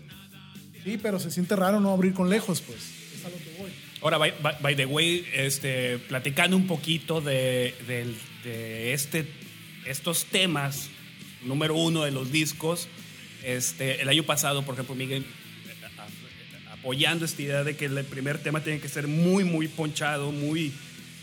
Sí, 0.84 0.98
pero 1.02 1.18
se 1.18 1.30
siente 1.30 1.56
raro 1.56 1.80
no 1.80 1.90
abrir 1.90 2.12
con 2.14 2.30
lejos, 2.30 2.60
pues. 2.60 2.78
Es 3.16 3.24
a 3.24 3.28
lo 3.30 3.36
que 3.36 3.56
voy. 3.58 3.70
Ahora, 4.02 4.18
by, 4.18 4.32
by- 4.42 4.56
by 4.62 4.76
the 4.76 4.86
way, 4.86 5.26
este, 5.34 5.98
platicando 5.98 6.56
un 6.56 6.66
poquito 6.66 7.20
de, 7.20 7.74
del- 7.88 8.16
de 8.44 8.92
este, 8.94 9.28
estos 9.86 10.24
temas, 10.26 10.88
número 11.44 11.74
uno 11.74 12.04
de 12.04 12.12
los 12.12 12.30
discos, 12.32 12.86
este, 13.44 14.00
el 14.02 14.08
año 14.08 14.22
pasado, 14.24 14.62
por 14.64 14.74
ejemplo, 14.74 14.94
Miguel, 14.94 15.24
apoyando 16.72 17.24
esta 17.24 17.42
idea 17.42 17.64
de 17.64 17.76
que 17.76 17.86
el 17.86 18.04
primer 18.04 18.38
tema 18.38 18.62
tiene 18.62 18.80
que 18.80 18.88
ser 18.88 19.06
muy, 19.06 19.44
muy 19.44 19.68
ponchado, 19.68 20.32
muy, 20.32 20.72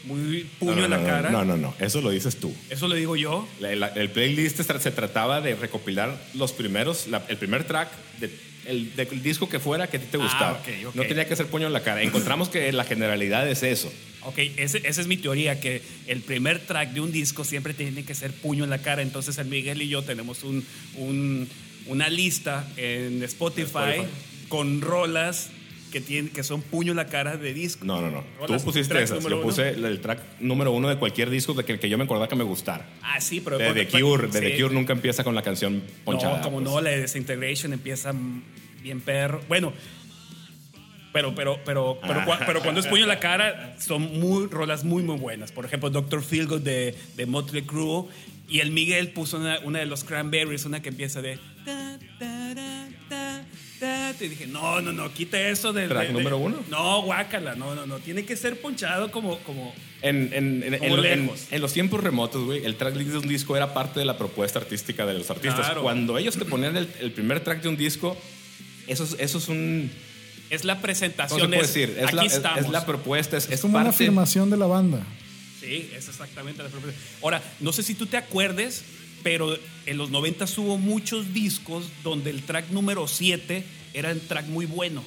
muy 0.04 0.46
puño 0.60 0.76
no, 0.76 0.78
no, 0.80 0.86
en 0.86 0.92
la 0.92 0.98
no, 0.98 1.06
cara. 1.06 1.30
No, 1.32 1.46
no, 1.46 1.58
no, 1.58 1.74
eso 1.80 2.02
lo 2.02 2.12
dices 2.12 2.38
tú. 2.38 2.54
Eso 2.70 2.88
lo 2.88 2.96
digo 2.96 3.16
yo. 3.16 3.48
La- 3.60 3.76
la- 3.76 3.88
el 3.88 4.10
playlist 4.10 4.58
se 4.58 4.64
tra- 4.66 4.80
se 4.80 4.92
trataba 4.92 5.42
de 5.42 5.56
recopilar 5.56 6.16
los 6.36 6.52
primeros, 6.54 7.08
la- 7.08 7.24
el 7.28 7.38
primer 7.38 7.64
track 7.64 7.90
de, 8.20 8.30
el, 8.68 8.96
del 8.96 9.24
disco 9.24 9.50
que 9.50 9.60
fuera 9.60 9.88
que 9.88 9.98
a 9.98 10.00
ti 10.00 10.08
te 10.12 10.18
Ah, 10.18 10.24
gustaba. 10.24 10.52
ok, 10.54 10.68
ok. 10.88 10.96
No 10.96 11.04
tenía 11.04 11.28
que 11.28 11.36
ser 11.36 11.48
puño 11.48 11.68
en 11.68 11.74
la 11.74 11.82
cara. 11.82 12.04
Encontramos 12.04 12.50
que 12.50 12.72
la 12.72 12.84
generalidad 12.84 13.48
es 13.50 13.64
eso. 13.64 13.92
Ok, 14.24 14.40
ese- 14.58 14.82
esa 14.86 15.02
es 15.02 15.08
mi 15.08 15.18
teoría, 15.18 15.60
que 15.60 15.82
el 16.08 16.22
primer 16.22 16.60
track 16.60 16.92
de 16.92 17.00
un 17.02 17.12
disco 17.12 17.44
siempre 17.46 17.74
tiene 17.74 18.04
que 18.04 18.14
ser 18.14 18.32
puño 18.34 18.64
en 18.66 18.70
la 18.70 18.80
cara. 18.80 19.02
Entonces, 19.02 19.38
el 19.38 19.48
Miguel 19.48 19.82
y 19.82 19.88
yo 19.88 20.04
tenemos 20.04 20.44
un, 20.44 20.66
un- 20.96 21.48
una 21.88 22.10
lista 22.10 22.68
en 22.78 23.24
Spotify, 23.24 23.66
Spotify. 23.66 24.08
con 24.50 24.82
rolas 24.82 25.50
que, 25.92 26.02
tienen, 26.02 26.32
que 26.32 26.44
son 26.44 26.62
puño 26.62 26.94
la 26.94 27.08
cara 27.08 27.38
de 27.38 27.54
disco. 27.54 27.86
No, 27.86 28.02
no, 28.02 28.12
no. 28.12 28.24
Rolas, 28.40 28.62
Tú 28.62 28.66
pusiste 28.66 29.02
esas. 29.02 29.24
Yo 29.24 29.42
puse 29.42 29.70
el 29.70 30.00
track 30.02 30.22
número 30.40 30.72
uno 30.72 30.90
de 30.90 30.98
cualquier 30.98 31.30
disco 31.30 31.54
de 31.54 31.64
que, 31.64 31.74
el 31.74 31.80
que 31.80 31.90
yo 31.90 31.98
me 31.98 32.04
acordaba 32.04 32.28
que 32.28 32.36
me 32.36 32.44
gustara. 32.44 32.86
Ah, 33.02 33.22
sí, 33.22 33.42
pero... 33.42 33.58
De 33.58 33.74
The 33.74 33.88
Cure. 33.88 34.28
De 34.28 34.40
The. 34.40 34.62
Cure 34.62 34.74
nunca 34.74 34.94
empieza 34.94 35.24
con 35.24 35.36
la 35.36 35.42
canción 35.42 35.84
ponchada. 36.04 36.38
No, 36.38 36.44
como 36.44 36.58
pues. 36.58 36.70
no, 36.70 36.82
la 36.82 36.90
de 36.92 37.02
Disintegration 37.02 37.74
empieza 37.74 38.14
bien 38.82 39.02
perro. 39.02 39.42
Bueno, 39.48 39.74
pero, 41.14 41.34
pero, 41.34 41.60
pero, 41.66 42.00
pero, 42.02 42.22
pero 42.46 42.62
cuando 42.62 42.80
es 42.80 42.88
puño 42.88 43.04
en 43.04 43.10
la 43.10 43.20
cara, 43.20 43.76
son 43.80 44.20
muy, 44.20 44.48
rolas 44.48 44.84
muy, 44.84 45.04
muy 45.04 45.18
buenas. 45.18 45.52
Por 45.52 45.66
ejemplo, 45.66 45.90
Dr. 45.90 46.22
Feelgood 46.22 46.62
de, 46.62 46.96
de 47.16 47.26
Motley 47.26 47.64
Crue. 47.64 48.06
Y 48.50 48.60
el 48.60 48.72
Miguel 48.72 49.10
puso 49.10 49.38
una, 49.38 49.60
una 49.60 49.80
de 49.80 49.86
los 49.88 50.04
Cranberries, 50.04 50.66
una 50.66 50.82
que 50.82 50.90
empieza 50.90 51.22
de. 51.22 51.40
Ta, 51.68 52.00
ta, 52.20 52.54
ra, 52.54 52.88
ta, 53.10 53.46
ta, 53.80 54.14
7. 54.14 54.26
Y 54.26 54.30
dije, 54.30 54.48
no, 54.48 54.82
no, 54.82 54.92
no, 54.94 55.14
quite 55.14 55.50
eso 55.52 55.74
del. 55.74 55.90
¿Track 55.90 56.08
de- 56.08 56.14
número 56.14 56.38
uno? 56.38 56.58
No, 56.70 57.02
guácala, 57.04 57.56
no, 57.56 57.76
no, 57.76 57.86
no. 57.86 58.00
Tiene 58.00 58.26
que 58.26 58.36
ser 58.38 58.60
ponchado 58.62 59.12
como. 59.12 59.38
como 59.40 59.74
En, 60.02 60.32
en- 60.34 60.64
en- 60.64 60.80
Como 60.80 60.98
en- 61.00 61.06
en- 61.06 61.22
lejos. 61.26 61.48
en 61.52 61.62
los 61.62 61.74
tiempos 61.74 62.02
remotos, 62.04 62.46
güey, 62.46 62.66
el 62.66 62.76
tracklist 62.76 63.12
de 63.12 63.18
un 63.18 63.28
disco 63.28 63.56
era 63.58 63.74
parte 63.74 64.00
de 64.00 64.06
la 64.06 64.18
propuesta 64.18 64.60
artística 64.60 65.06
de 65.06 65.14
los 65.16 65.30
artistas. 65.30 65.66
Claro. 65.66 65.82
Cuando 65.82 66.18
ellos 66.18 66.38
te 66.38 66.46
ponían 66.46 66.78
el, 66.78 66.88
el 67.00 67.12
primer 67.12 67.42
track 67.44 67.62
de 67.62 67.70
un 67.70 67.78
disco, 67.78 68.16
eso 68.88 69.04
es, 69.04 69.16
eso 69.20 69.38
es 69.40 69.48
un... 69.50 69.92
es 70.50 70.64
la 70.64 70.74
¿Cómo 70.76 70.82
presentación. 70.84 71.40
se 71.42 71.48
puede 71.48 71.62
es, 71.62 71.68
decir? 71.74 71.96
Es 72.00 72.06
aquí 72.08 72.16
la, 72.16 72.24
es- 72.24 72.34
estamos. 72.34 72.60
es 72.66 72.70
la 72.70 72.86
propuesta, 72.86 73.38
es, 73.38 73.50
Es 73.52 73.64
una 73.64 73.74
parte... 73.74 73.90
afirmación 73.90 74.50
de 74.50 74.58
la 74.58 74.66
banda. 74.68 75.04
Sí, 75.60 75.90
es 75.94 76.08
exactamente 76.08 76.64
la 76.64 76.70
propuesta. 76.70 77.00
Ahora, 77.22 77.42
no 77.60 77.74
sé 77.74 77.84
si 77.84 77.94
tú 77.96 78.06
te 78.06 78.16
acuerdes, 78.18 78.84
pero 79.28 79.58
en 79.86 79.98
los 79.98 80.10
90 80.10 80.46
hubo 80.56 80.78
muchos 80.78 81.34
discos 81.34 81.84
donde 82.02 82.30
el 82.30 82.44
track 82.44 82.70
número 82.70 83.10
7 83.10 83.62
era 83.94 84.14
un 84.14 84.22
track 84.22 84.46
muy 84.48 84.66
bueno. 84.66 85.04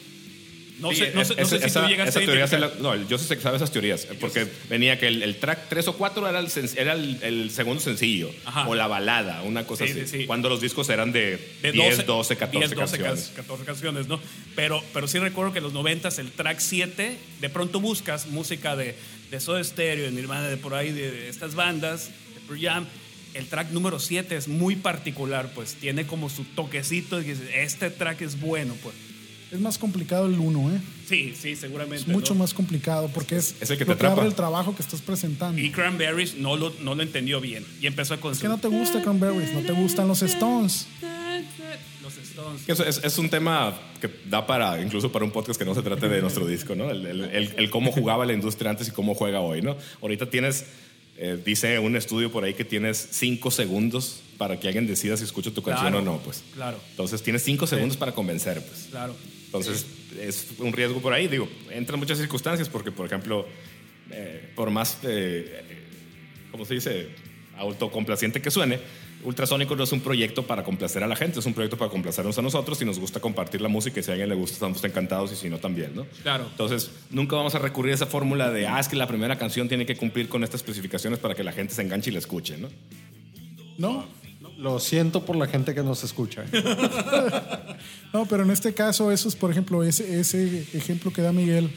No 0.78 0.90
Sí, 0.90 0.96
sé, 0.96 1.12
no 1.14 1.22
es- 1.22 1.28
sé, 1.28 1.34
no 1.36 1.40
esa- 1.42 1.50
sé 1.56 1.58
si 1.60 1.66
esa- 1.68 1.82
tú 1.82 1.88
llegaste 1.88 2.10
esa 2.10 2.18
a 2.18 2.24
teoría 2.48 2.58
la- 2.58 2.72
no, 2.80 3.08
yo 3.08 3.16
sé 3.16 3.34
que 3.36 3.42
sabes 3.42 3.62
esas 3.62 3.70
teorías, 3.72 4.06
porque 4.20 4.46
venía 4.68 4.98
que 4.98 5.06
el, 5.08 5.22
el 5.22 5.36
track 5.36 5.68
3 5.70 5.88
o 5.88 5.94
4 5.96 6.28
era 6.28 6.38
el, 6.38 6.48
era 6.76 6.92
el, 6.92 7.18
el 7.22 7.50
segundo 7.50 7.80
sencillo, 7.82 8.30
Ajá. 8.44 8.68
o 8.68 8.74
la 8.74 8.86
balada, 8.88 9.40
una 9.42 9.66
cosa 9.66 9.86
Sí, 9.86 9.92
así. 9.92 10.06
sí. 10.20 10.26
Cuando 10.26 10.50
los 10.50 10.60
discos 10.60 10.88
eran 10.90 11.12
de, 11.12 11.38
de 11.62 11.72
10, 11.72 12.04
12, 12.04 12.36
14 12.36 12.58
10, 12.66 12.78
12 12.78 12.98
canciones. 12.98 13.28
ca- 13.34 13.42
14 13.42 13.64
canciones, 13.64 14.06
¿no? 14.06 14.20
Pero, 14.54 14.82
pero 14.92 15.08
sí 15.08 15.18
recuerdo 15.18 15.52
que 15.52 15.58
en 15.60 15.64
los 15.64 15.72
90 15.72 16.08
el 16.18 16.30
track 16.32 16.58
7, 16.60 17.16
de 17.40 17.48
pronto 17.48 17.80
buscas 17.80 18.26
música 18.26 18.76
de, 18.76 18.94
de 19.30 19.40
Soda 19.40 19.62
Stereo, 19.64 20.04
de 20.06 20.12
Nirvana, 20.12 20.48
de 20.48 20.58
por 20.58 20.74
ahí, 20.74 20.92
de, 20.92 21.10
de 21.10 21.28
estas 21.30 21.54
bandas, 21.54 22.08
de 22.34 22.40
Pearl 22.46 22.60
Jam. 22.60 22.86
El 23.34 23.46
track 23.46 23.70
número 23.70 23.98
7 24.00 24.36
es 24.36 24.48
muy 24.48 24.76
particular, 24.76 25.52
pues 25.54 25.74
tiene 25.74 26.06
como 26.06 26.28
su 26.28 26.44
toquecito 26.44 27.18
este 27.20 27.90
track 27.90 28.22
es 28.22 28.40
bueno, 28.40 28.74
pues. 28.82 28.94
Es 29.52 29.58
más 29.58 29.78
complicado 29.78 30.26
el 30.26 30.38
uno, 30.38 30.70
¿eh? 30.72 30.80
Sí, 31.08 31.34
sí, 31.36 31.56
seguramente. 31.56 32.02
Es 32.02 32.06
mucho 32.06 32.34
¿no? 32.34 32.40
más 32.40 32.54
complicado 32.54 33.08
porque 33.12 33.36
es, 33.36 33.56
Es 33.60 33.68
el 33.70 33.78
que 33.78 33.84
lo 33.84 33.94
te 33.94 33.98
que 34.00 34.06
abre 34.06 34.12
atrapa. 34.20 34.28
el 34.28 34.34
trabajo 34.34 34.76
que 34.76 34.82
estás 34.82 35.00
presentando. 35.00 35.60
Y 35.60 35.70
Cranberries 35.72 36.36
no 36.36 36.56
lo, 36.56 36.72
no 36.80 36.94
lo 36.94 37.02
entendió 37.02 37.40
bien 37.40 37.64
y 37.80 37.86
empezó 37.88 38.18
con 38.20 38.32
Es 38.32 38.38
que 38.38 38.46
no 38.48 38.58
te 38.58 38.68
gusta 38.68 39.02
Cranberries, 39.02 39.52
no 39.52 39.60
te 39.62 39.72
gustan 39.72 40.06
los 40.06 40.22
Stones. 40.22 40.86
los 42.02 42.16
Stones. 42.16 42.62
Eso 42.68 42.84
Es, 42.84 43.00
es 43.02 43.18
un 43.18 43.28
tema 43.28 43.76
que 44.00 44.08
da 44.28 44.46
para, 44.46 44.80
incluso 44.80 45.10
para 45.10 45.24
un 45.24 45.30
podcast 45.32 45.58
que 45.58 45.64
no 45.64 45.74
se 45.74 45.82
trate 45.82 46.08
de 46.08 46.20
nuestro 46.20 46.46
disco, 46.46 46.74
¿no? 46.76 46.90
El, 46.90 47.04
el- 47.06 47.24
el- 47.24 47.54
el 47.56 47.70
cómo 47.70 47.90
jugaba 47.92 48.24
la 48.26 48.32
industria 48.32 48.70
antes 48.70 48.88
y 48.88 48.90
cómo 48.92 49.14
juega 49.14 49.40
hoy, 49.40 49.62
¿no? 49.62 49.76
Ahorita 50.00 50.30
tienes, 50.30 50.64
eh, 51.16 51.38
dice 51.44 51.78
un 51.78 51.96
estudio 51.96 52.30
por 52.32 52.44
ahí 52.44 52.54
que 52.54 52.64
tienes 52.64 53.08
cinco 53.12 53.50
segundos 53.50 54.22
para 54.38 54.58
que 54.58 54.68
alguien 54.68 54.86
decida 54.86 55.16
si 55.16 55.24
escucha 55.24 55.50
tu 55.50 55.62
canción 55.62 55.92
Claro, 55.92 55.98
o 55.98 56.16
no, 56.16 56.22
pues. 56.22 56.42
claro. 56.54 56.78
Entonces 56.90 57.22
tienes 57.22 57.42
cinco 57.42 57.66
segundos 57.66 57.96
para 57.96 58.12
convencer, 58.12 58.64
pues. 58.64 58.88
Claro. 58.90 59.14
Entonces 59.46 59.84
es 60.18 60.46
un 60.58 60.72
riesgo 60.72 61.00
por 61.00 61.12
ahí, 61.12 61.28
digo, 61.28 61.48
entran 61.70 61.98
muchas 61.98 62.18
circunstancias 62.18 62.68
porque, 62.68 62.90
por 62.90 63.04
ejemplo, 63.06 63.46
eh, 64.10 64.50
por 64.54 64.70
más, 64.70 64.94
eh, 65.02 65.62
eh, 65.68 65.84
¿cómo 66.50 66.64
se 66.64 66.74
dice? 66.74 67.08
Autocomplaciente 67.56 68.40
que 68.40 68.50
suene, 68.50 68.78
Ultrasónico 69.22 69.76
no 69.76 69.84
es 69.84 69.92
un 69.92 70.00
proyecto 70.00 70.46
para 70.46 70.64
complacer 70.64 71.04
a 71.04 71.06
la 71.06 71.16
gente, 71.16 71.40
es 71.40 71.46
un 71.46 71.52
proyecto 71.52 71.76
para 71.76 71.90
complacernos 71.90 72.38
a 72.38 72.42
nosotros 72.42 72.80
y 72.80 72.84
nos 72.84 72.98
gusta 72.98 73.20
compartir 73.20 73.60
la 73.60 73.68
música 73.68 74.00
y 74.00 74.02
si 74.02 74.10
a 74.10 74.14
alguien 74.14 74.28
le 74.28 74.34
gusta 74.34 74.54
estamos 74.54 74.82
encantados 74.82 75.32
y 75.32 75.36
si 75.36 75.50
no 75.50 75.58
también, 75.58 75.94
¿no? 75.94 76.06
Claro. 76.22 76.46
Entonces 76.50 76.90
nunca 77.10 77.36
vamos 77.36 77.54
a 77.54 77.58
recurrir 77.58 77.92
a 77.92 77.94
esa 77.96 78.06
fórmula 78.06 78.50
de, 78.50 78.66
ah, 78.66 78.80
es 78.80 78.88
que 78.88 78.96
la 78.96 79.06
primera 79.06 79.36
canción 79.36 79.68
tiene 79.68 79.84
que 79.84 79.96
cumplir 79.96 80.28
con 80.28 80.42
estas 80.42 80.60
especificaciones 80.60 81.18
para 81.18 81.34
que 81.34 81.44
la 81.44 81.52
gente 81.52 81.74
se 81.74 81.82
enganche 81.82 82.10
y 82.10 82.12
la 82.14 82.18
escuche, 82.18 82.56
¿no? 82.56 82.68
No, 83.78 84.06
Lo 84.58 84.78
siento 84.78 85.24
por 85.24 85.36
la 85.36 85.46
gente 85.46 85.74
que 85.74 85.82
nos 85.82 86.04
escucha. 86.04 86.44
no, 88.12 88.26
pero 88.26 88.42
en 88.42 88.50
este 88.50 88.74
caso, 88.74 89.10
eso 89.10 89.28
es, 89.28 89.36
por 89.36 89.50
ejemplo, 89.50 89.82
ese, 89.82 90.20
ese 90.20 90.66
ejemplo 90.74 91.12
que 91.12 91.22
da 91.22 91.32
Miguel, 91.32 91.70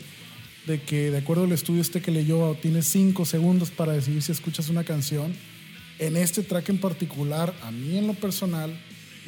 de 0.65 0.81
que 0.81 1.11
de 1.11 1.17
acuerdo 1.17 1.43
al 1.43 1.51
estudio 1.51 1.81
este 1.81 2.01
que 2.01 2.11
leyó, 2.11 2.57
tienes 2.61 2.87
cinco 2.87 3.25
segundos 3.25 3.71
para 3.71 3.93
decidir 3.93 4.21
si 4.21 4.31
escuchas 4.31 4.69
una 4.69 4.83
canción. 4.83 5.33
En 5.99 6.17
este 6.17 6.43
track 6.43 6.69
en 6.69 6.79
particular, 6.79 7.53
a 7.61 7.71
mí 7.71 7.97
en 7.97 8.07
lo 8.07 8.13
personal, 8.13 8.77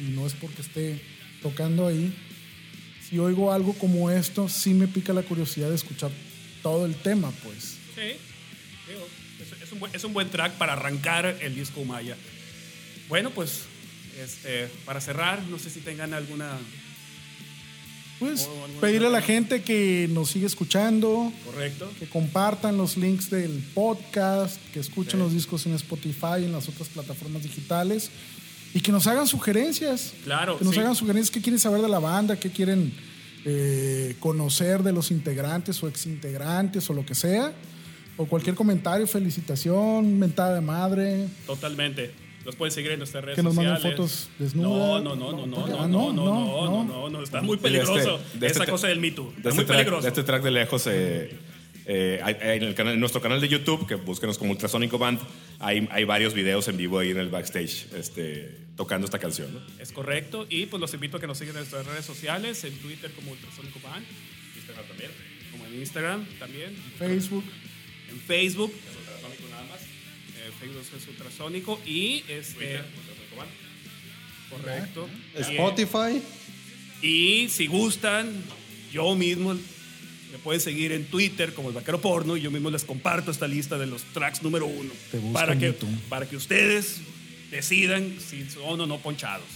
y 0.00 0.04
no 0.10 0.26
es 0.26 0.34
porque 0.34 0.62
esté 0.62 1.00
tocando 1.42 1.86
ahí, 1.86 2.14
si 3.08 3.18
oigo 3.18 3.52
algo 3.52 3.72
como 3.74 4.10
esto, 4.10 4.48
sí 4.48 4.74
me 4.74 4.88
pica 4.88 5.12
la 5.12 5.22
curiosidad 5.22 5.68
de 5.68 5.76
escuchar 5.76 6.10
todo 6.62 6.86
el 6.86 6.94
tema, 6.96 7.30
pues. 7.44 7.76
Sí, 7.94 8.16
es, 9.40 9.62
es 9.62 9.72
un 9.72 9.78
buen, 9.78 9.94
es 9.94 10.04
un 10.04 10.12
buen 10.12 10.28
track 10.28 10.54
para 10.54 10.72
arrancar 10.72 11.38
el 11.40 11.54
disco 11.54 11.84
Maya. 11.84 12.16
Bueno, 13.08 13.30
pues 13.30 13.62
este, 14.18 14.68
para 14.84 15.00
cerrar, 15.00 15.42
no 15.44 15.58
sé 15.58 15.70
si 15.70 15.80
tengan 15.80 16.14
alguna 16.14 16.58
Pues 18.18 18.48
pedirle 18.80 19.08
a 19.08 19.10
la 19.10 19.20
gente 19.20 19.62
que 19.62 20.08
nos 20.10 20.30
siga 20.30 20.46
escuchando, 20.46 21.32
correcto. 21.44 21.90
que 21.98 22.06
compartan 22.08 22.78
los 22.78 22.96
links 22.96 23.28
del 23.30 23.62
podcast, 23.74 24.58
que 24.72 24.80
escuchen 24.80 25.20
los 25.20 25.32
discos 25.32 25.66
en 25.66 25.74
Spotify 25.74 26.40
y 26.40 26.44
en 26.44 26.52
las 26.52 26.68
otras 26.68 26.88
plataformas 26.88 27.42
digitales 27.42 28.10
y 28.72 28.80
que 28.80 28.90
nos 28.92 29.06
hagan 29.06 29.26
sugerencias. 29.26 30.12
Claro, 30.24 30.58
Que 30.58 30.64
nos 30.64 30.74
sí. 30.74 30.80
hagan 30.80 30.94
sugerencias, 30.94 31.30
qué 31.30 31.40
quieren 31.42 31.58
saber 31.58 31.82
de 31.82 31.88
la 31.88 31.98
banda, 31.98 32.36
qué 32.38 32.50
quieren 32.50 32.92
eh, 33.44 34.16
conocer 34.20 34.82
de 34.82 34.92
los 34.92 35.10
integrantes 35.10 35.82
o 35.82 35.88
exintegrantes 35.88 36.88
o 36.90 36.92
lo 36.94 37.04
que 37.04 37.14
sea. 37.14 37.52
O 38.18 38.24
cualquier 38.26 38.54
comentario, 38.56 39.06
felicitación, 39.06 40.18
mentada 40.18 40.54
de 40.54 40.60
madre. 40.62 41.28
Totalmente. 41.46 42.12
Los 42.46 42.54
pueden 42.56 42.72
seguir 42.72 42.92
en 42.92 42.98
nuestras 43.00 43.24
redes 43.24 43.36
Que 43.36 43.42
nos 43.42 43.54
manden 43.54 43.74
sociales. 43.74 43.96
fotos 43.98 44.28
desnudas. 44.38 45.02
No, 45.02 45.16
no, 45.16 45.16
no, 45.16 45.32
no, 45.32 45.46
no, 45.46 45.64
Ah, 45.78 45.86
no, 45.88 46.12
no, 46.12 46.12
no, 46.12 46.24
no, 46.24 46.64
no, 46.70 46.84
no. 46.84 46.84
no, 46.84 47.10
no, 47.10 47.22
está 47.22 47.42
muy 47.42 47.56
este- 47.56 47.68
peligroso. 47.68 48.20
este 48.34 48.46
Esa 48.46 48.66
cosa 48.66 48.86
del 48.86 49.00
Me 49.00 49.10
Too. 49.10 49.32
Está 49.36 49.48
este, 49.50 49.54
muy 49.62 49.64
peligroso. 49.64 50.02
de 50.02 50.08
este 50.08 50.22
track 50.22 50.42
de 50.44 50.50
lejos, 50.52 50.86
eh, 50.86 51.36
eh, 51.86 52.20
en, 52.40 52.62
el 52.62 52.74
canal- 52.76 52.94
en 52.94 53.00
nuestro 53.00 53.20
canal 53.20 53.40
de 53.40 53.48
YouTube, 53.48 53.86
que 53.88 53.96
búsquenos 53.96 54.38
como 54.38 54.52
Ultrasónico 54.52 54.96
Band, 54.96 55.18
hay, 55.58 55.88
hay 55.90 56.04
varios 56.04 56.34
videos 56.34 56.68
en 56.68 56.76
vivo 56.76 57.00
ahí 57.00 57.10
en 57.10 57.18
el 57.18 57.28
backstage 57.30 57.86
este, 57.96 58.56
tocando 58.76 59.04
esta 59.06 59.18
canción. 59.18 59.52
¿no? 59.52 59.60
Es 59.82 59.90
correcto. 59.90 60.46
Y 60.48 60.66
pues 60.66 60.80
los 60.80 60.94
invito 60.94 61.16
a 61.16 61.20
que 61.20 61.26
nos 61.26 61.38
sigan 61.38 61.56
en 61.56 61.62
nuestras 61.62 61.84
redes 61.84 62.04
sociales, 62.04 62.62
en 62.62 62.74
Twitter 62.78 63.10
como 63.10 63.32
Ultrasónico 63.32 63.80
Band, 63.82 64.04
Instagram 64.56 64.86
también, 64.86 65.10
como 65.50 65.66
en 65.66 65.74
Instagram 65.80 66.24
también, 66.38 66.76
Facebook. 66.96 67.44
en 68.10 68.20
Facebook, 68.20 68.72
Facebook 70.66 70.96
es 70.96 71.08
Ultrasónico 71.08 71.80
y 71.84 72.24
este. 72.28 72.80
Correcto. 74.50 75.08
Spotify. 75.34 76.22
Y 77.02 77.48
si 77.48 77.66
gustan, 77.66 78.32
yo 78.92 79.14
mismo 79.14 79.54
me 79.54 80.38
pueden 80.42 80.60
seguir 80.60 80.92
en 80.92 81.04
Twitter 81.04 81.52
como 81.52 81.68
el 81.68 81.74
Vaquero 81.74 82.00
Porno 82.00 82.36
y 82.36 82.42
yo 82.42 82.50
mismo 82.50 82.70
les 82.70 82.84
comparto 82.84 83.30
esta 83.30 83.46
lista 83.46 83.78
de 83.78 83.86
los 83.86 84.02
tracks 84.12 84.42
número 84.42 84.66
uno. 84.66 84.92
Para 85.32 85.56
que, 85.58 85.66
YouTube. 85.66 85.90
para 86.08 86.28
que 86.28 86.36
ustedes 86.36 87.00
decidan 87.50 88.16
si 88.20 88.48
son 88.48 88.80
o 88.80 88.86
no 88.86 88.98
ponchados. 88.98 89.46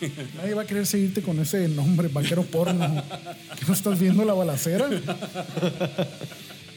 Nadie 0.36 0.54
va 0.54 0.62
a 0.62 0.66
querer 0.66 0.86
seguirte 0.86 1.22
con 1.22 1.38
ese 1.38 1.68
nombre, 1.68 2.08
vaquero 2.08 2.44
porno. 2.44 3.04
¿Que 3.58 3.66
no 3.66 3.74
estás 3.74 3.98
viendo 3.98 4.24
la 4.24 4.34
balacera? 4.34 4.88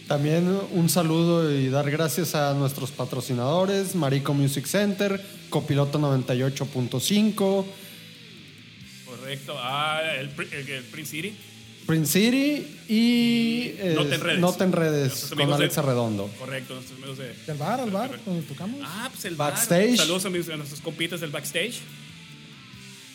También 0.07 0.47
un 0.71 0.89
saludo 0.89 1.51
y 1.51 1.67
dar 1.67 1.91
gracias 1.91 2.33
a 2.33 2.53
nuestros 2.53 2.91
patrocinadores, 2.91 3.93
Marico 3.93 4.33
Music 4.33 4.65
Center, 4.65 5.21
Copiloto 5.49 5.99
98.5, 5.99 7.65
Correcto. 9.05 9.55
Ah, 9.57 9.99
el, 10.17 10.29
el, 10.53 10.69
el 10.69 10.83
Prince 10.85 11.11
City. 11.11 11.35
Prince 11.85 12.11
City 12.13 12.77
y 12.87 13.73
eh, 13.77 13.93
No 13.95 14.05
te 14.05 14.15
enredes. 14.15 14.39
No 14.39 14.51
Nuestros 14.51 15.29
con 15.31 15.41
amigos 15.41 15.57
de- 15.59 15.63
Alex 15.65 15.77
Arredondo. 15.77 16.29
Correcto, 16.39 16.73
nuestros 16.75 16.97
amigos 16.99 17.17
de. 17.17 17.33
Al 17.51 17.57
bar, 17.57 17.79
al 17.81 17.91
bar, 17.91 18.19
donde 18.25 18.41
tocamos. 18.43 18.79
Ah, 18.83 19.09
pues 19.11 19.25
el 19.25 19.35
Backstage. 19.35 19.89
bar. 19.89 19.97
Saludos 19.97 20.25
a, 20.25 20.29
mis- 20.29 20.49
a 20.49 20.55
nuestros 20.57 20.79
compitas 20.81 21.19
del 21.19 21.31
backstage. 21.31 21.79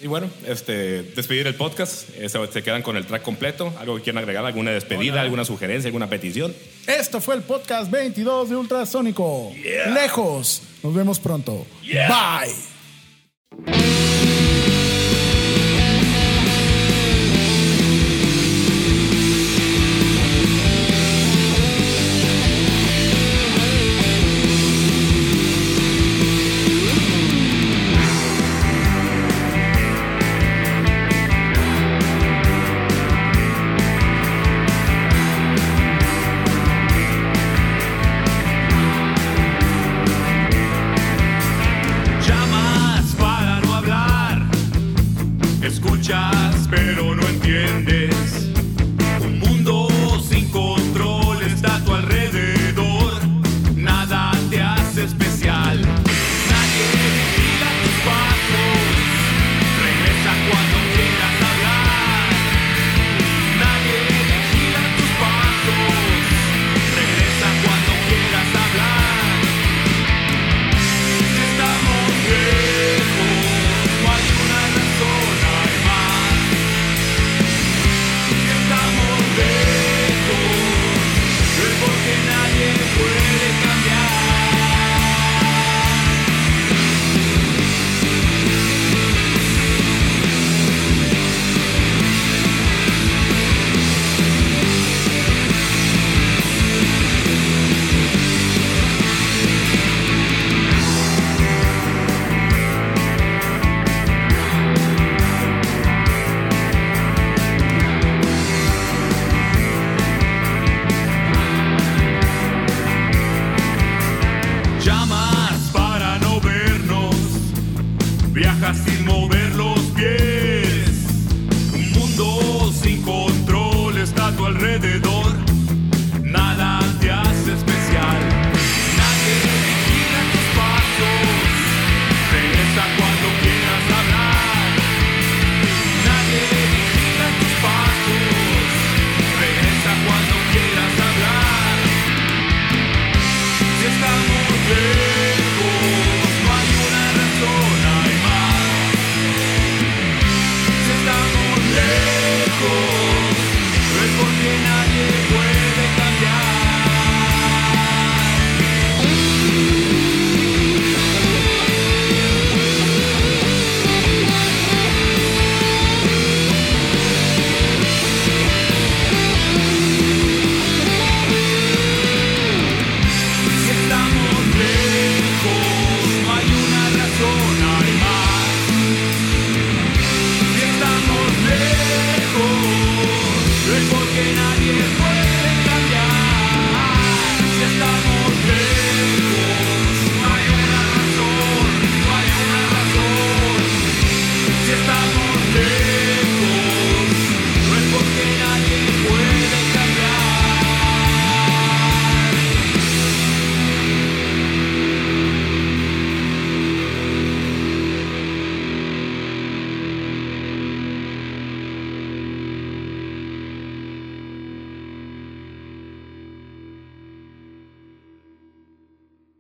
Y 0.03 0.09
bueno, 0.09 0.29
este, 0.49 1.05
despedir 1.05 1.47
el 1.47 1.55
podcast. 1.55 2.09
eh, 2.17 2.29
se, 2.29 2.63
quedan 2.65 2.83
con 2.83 2.97
el 2.97 3.07
track 3.07 3.23
completo. 3.23 3.73
¿Algo 3.79 3.95
que 3.97 4.03
quieran 4.03 4.19
agregar? 4.21 4.45
¿Alguna 4.45 4.73
despedida? 4.73 5.13
Hola. 5.13 5.23
¿Alguna 5.23 5.45
sugerencia? 5.45 5.87
¿Alguna 5.87 6.11
petición? 6.11 6.53
Esto 6.89 7.21
fue 7.21 7.37
el 7.37 7.43
podcast 7.43 7.89
22 7.89 8.51
de 8.51 8.57
Ultrasónico. 8.57 9.53
Yeah. 9.55 9.91
Lejos. 9.95 10.63
Nos 10.83 10.93
vemos 10.93 11.21
pronto. 11.21 11.65
Yeah. 11.83 12.43
Bye. 13.65 14.02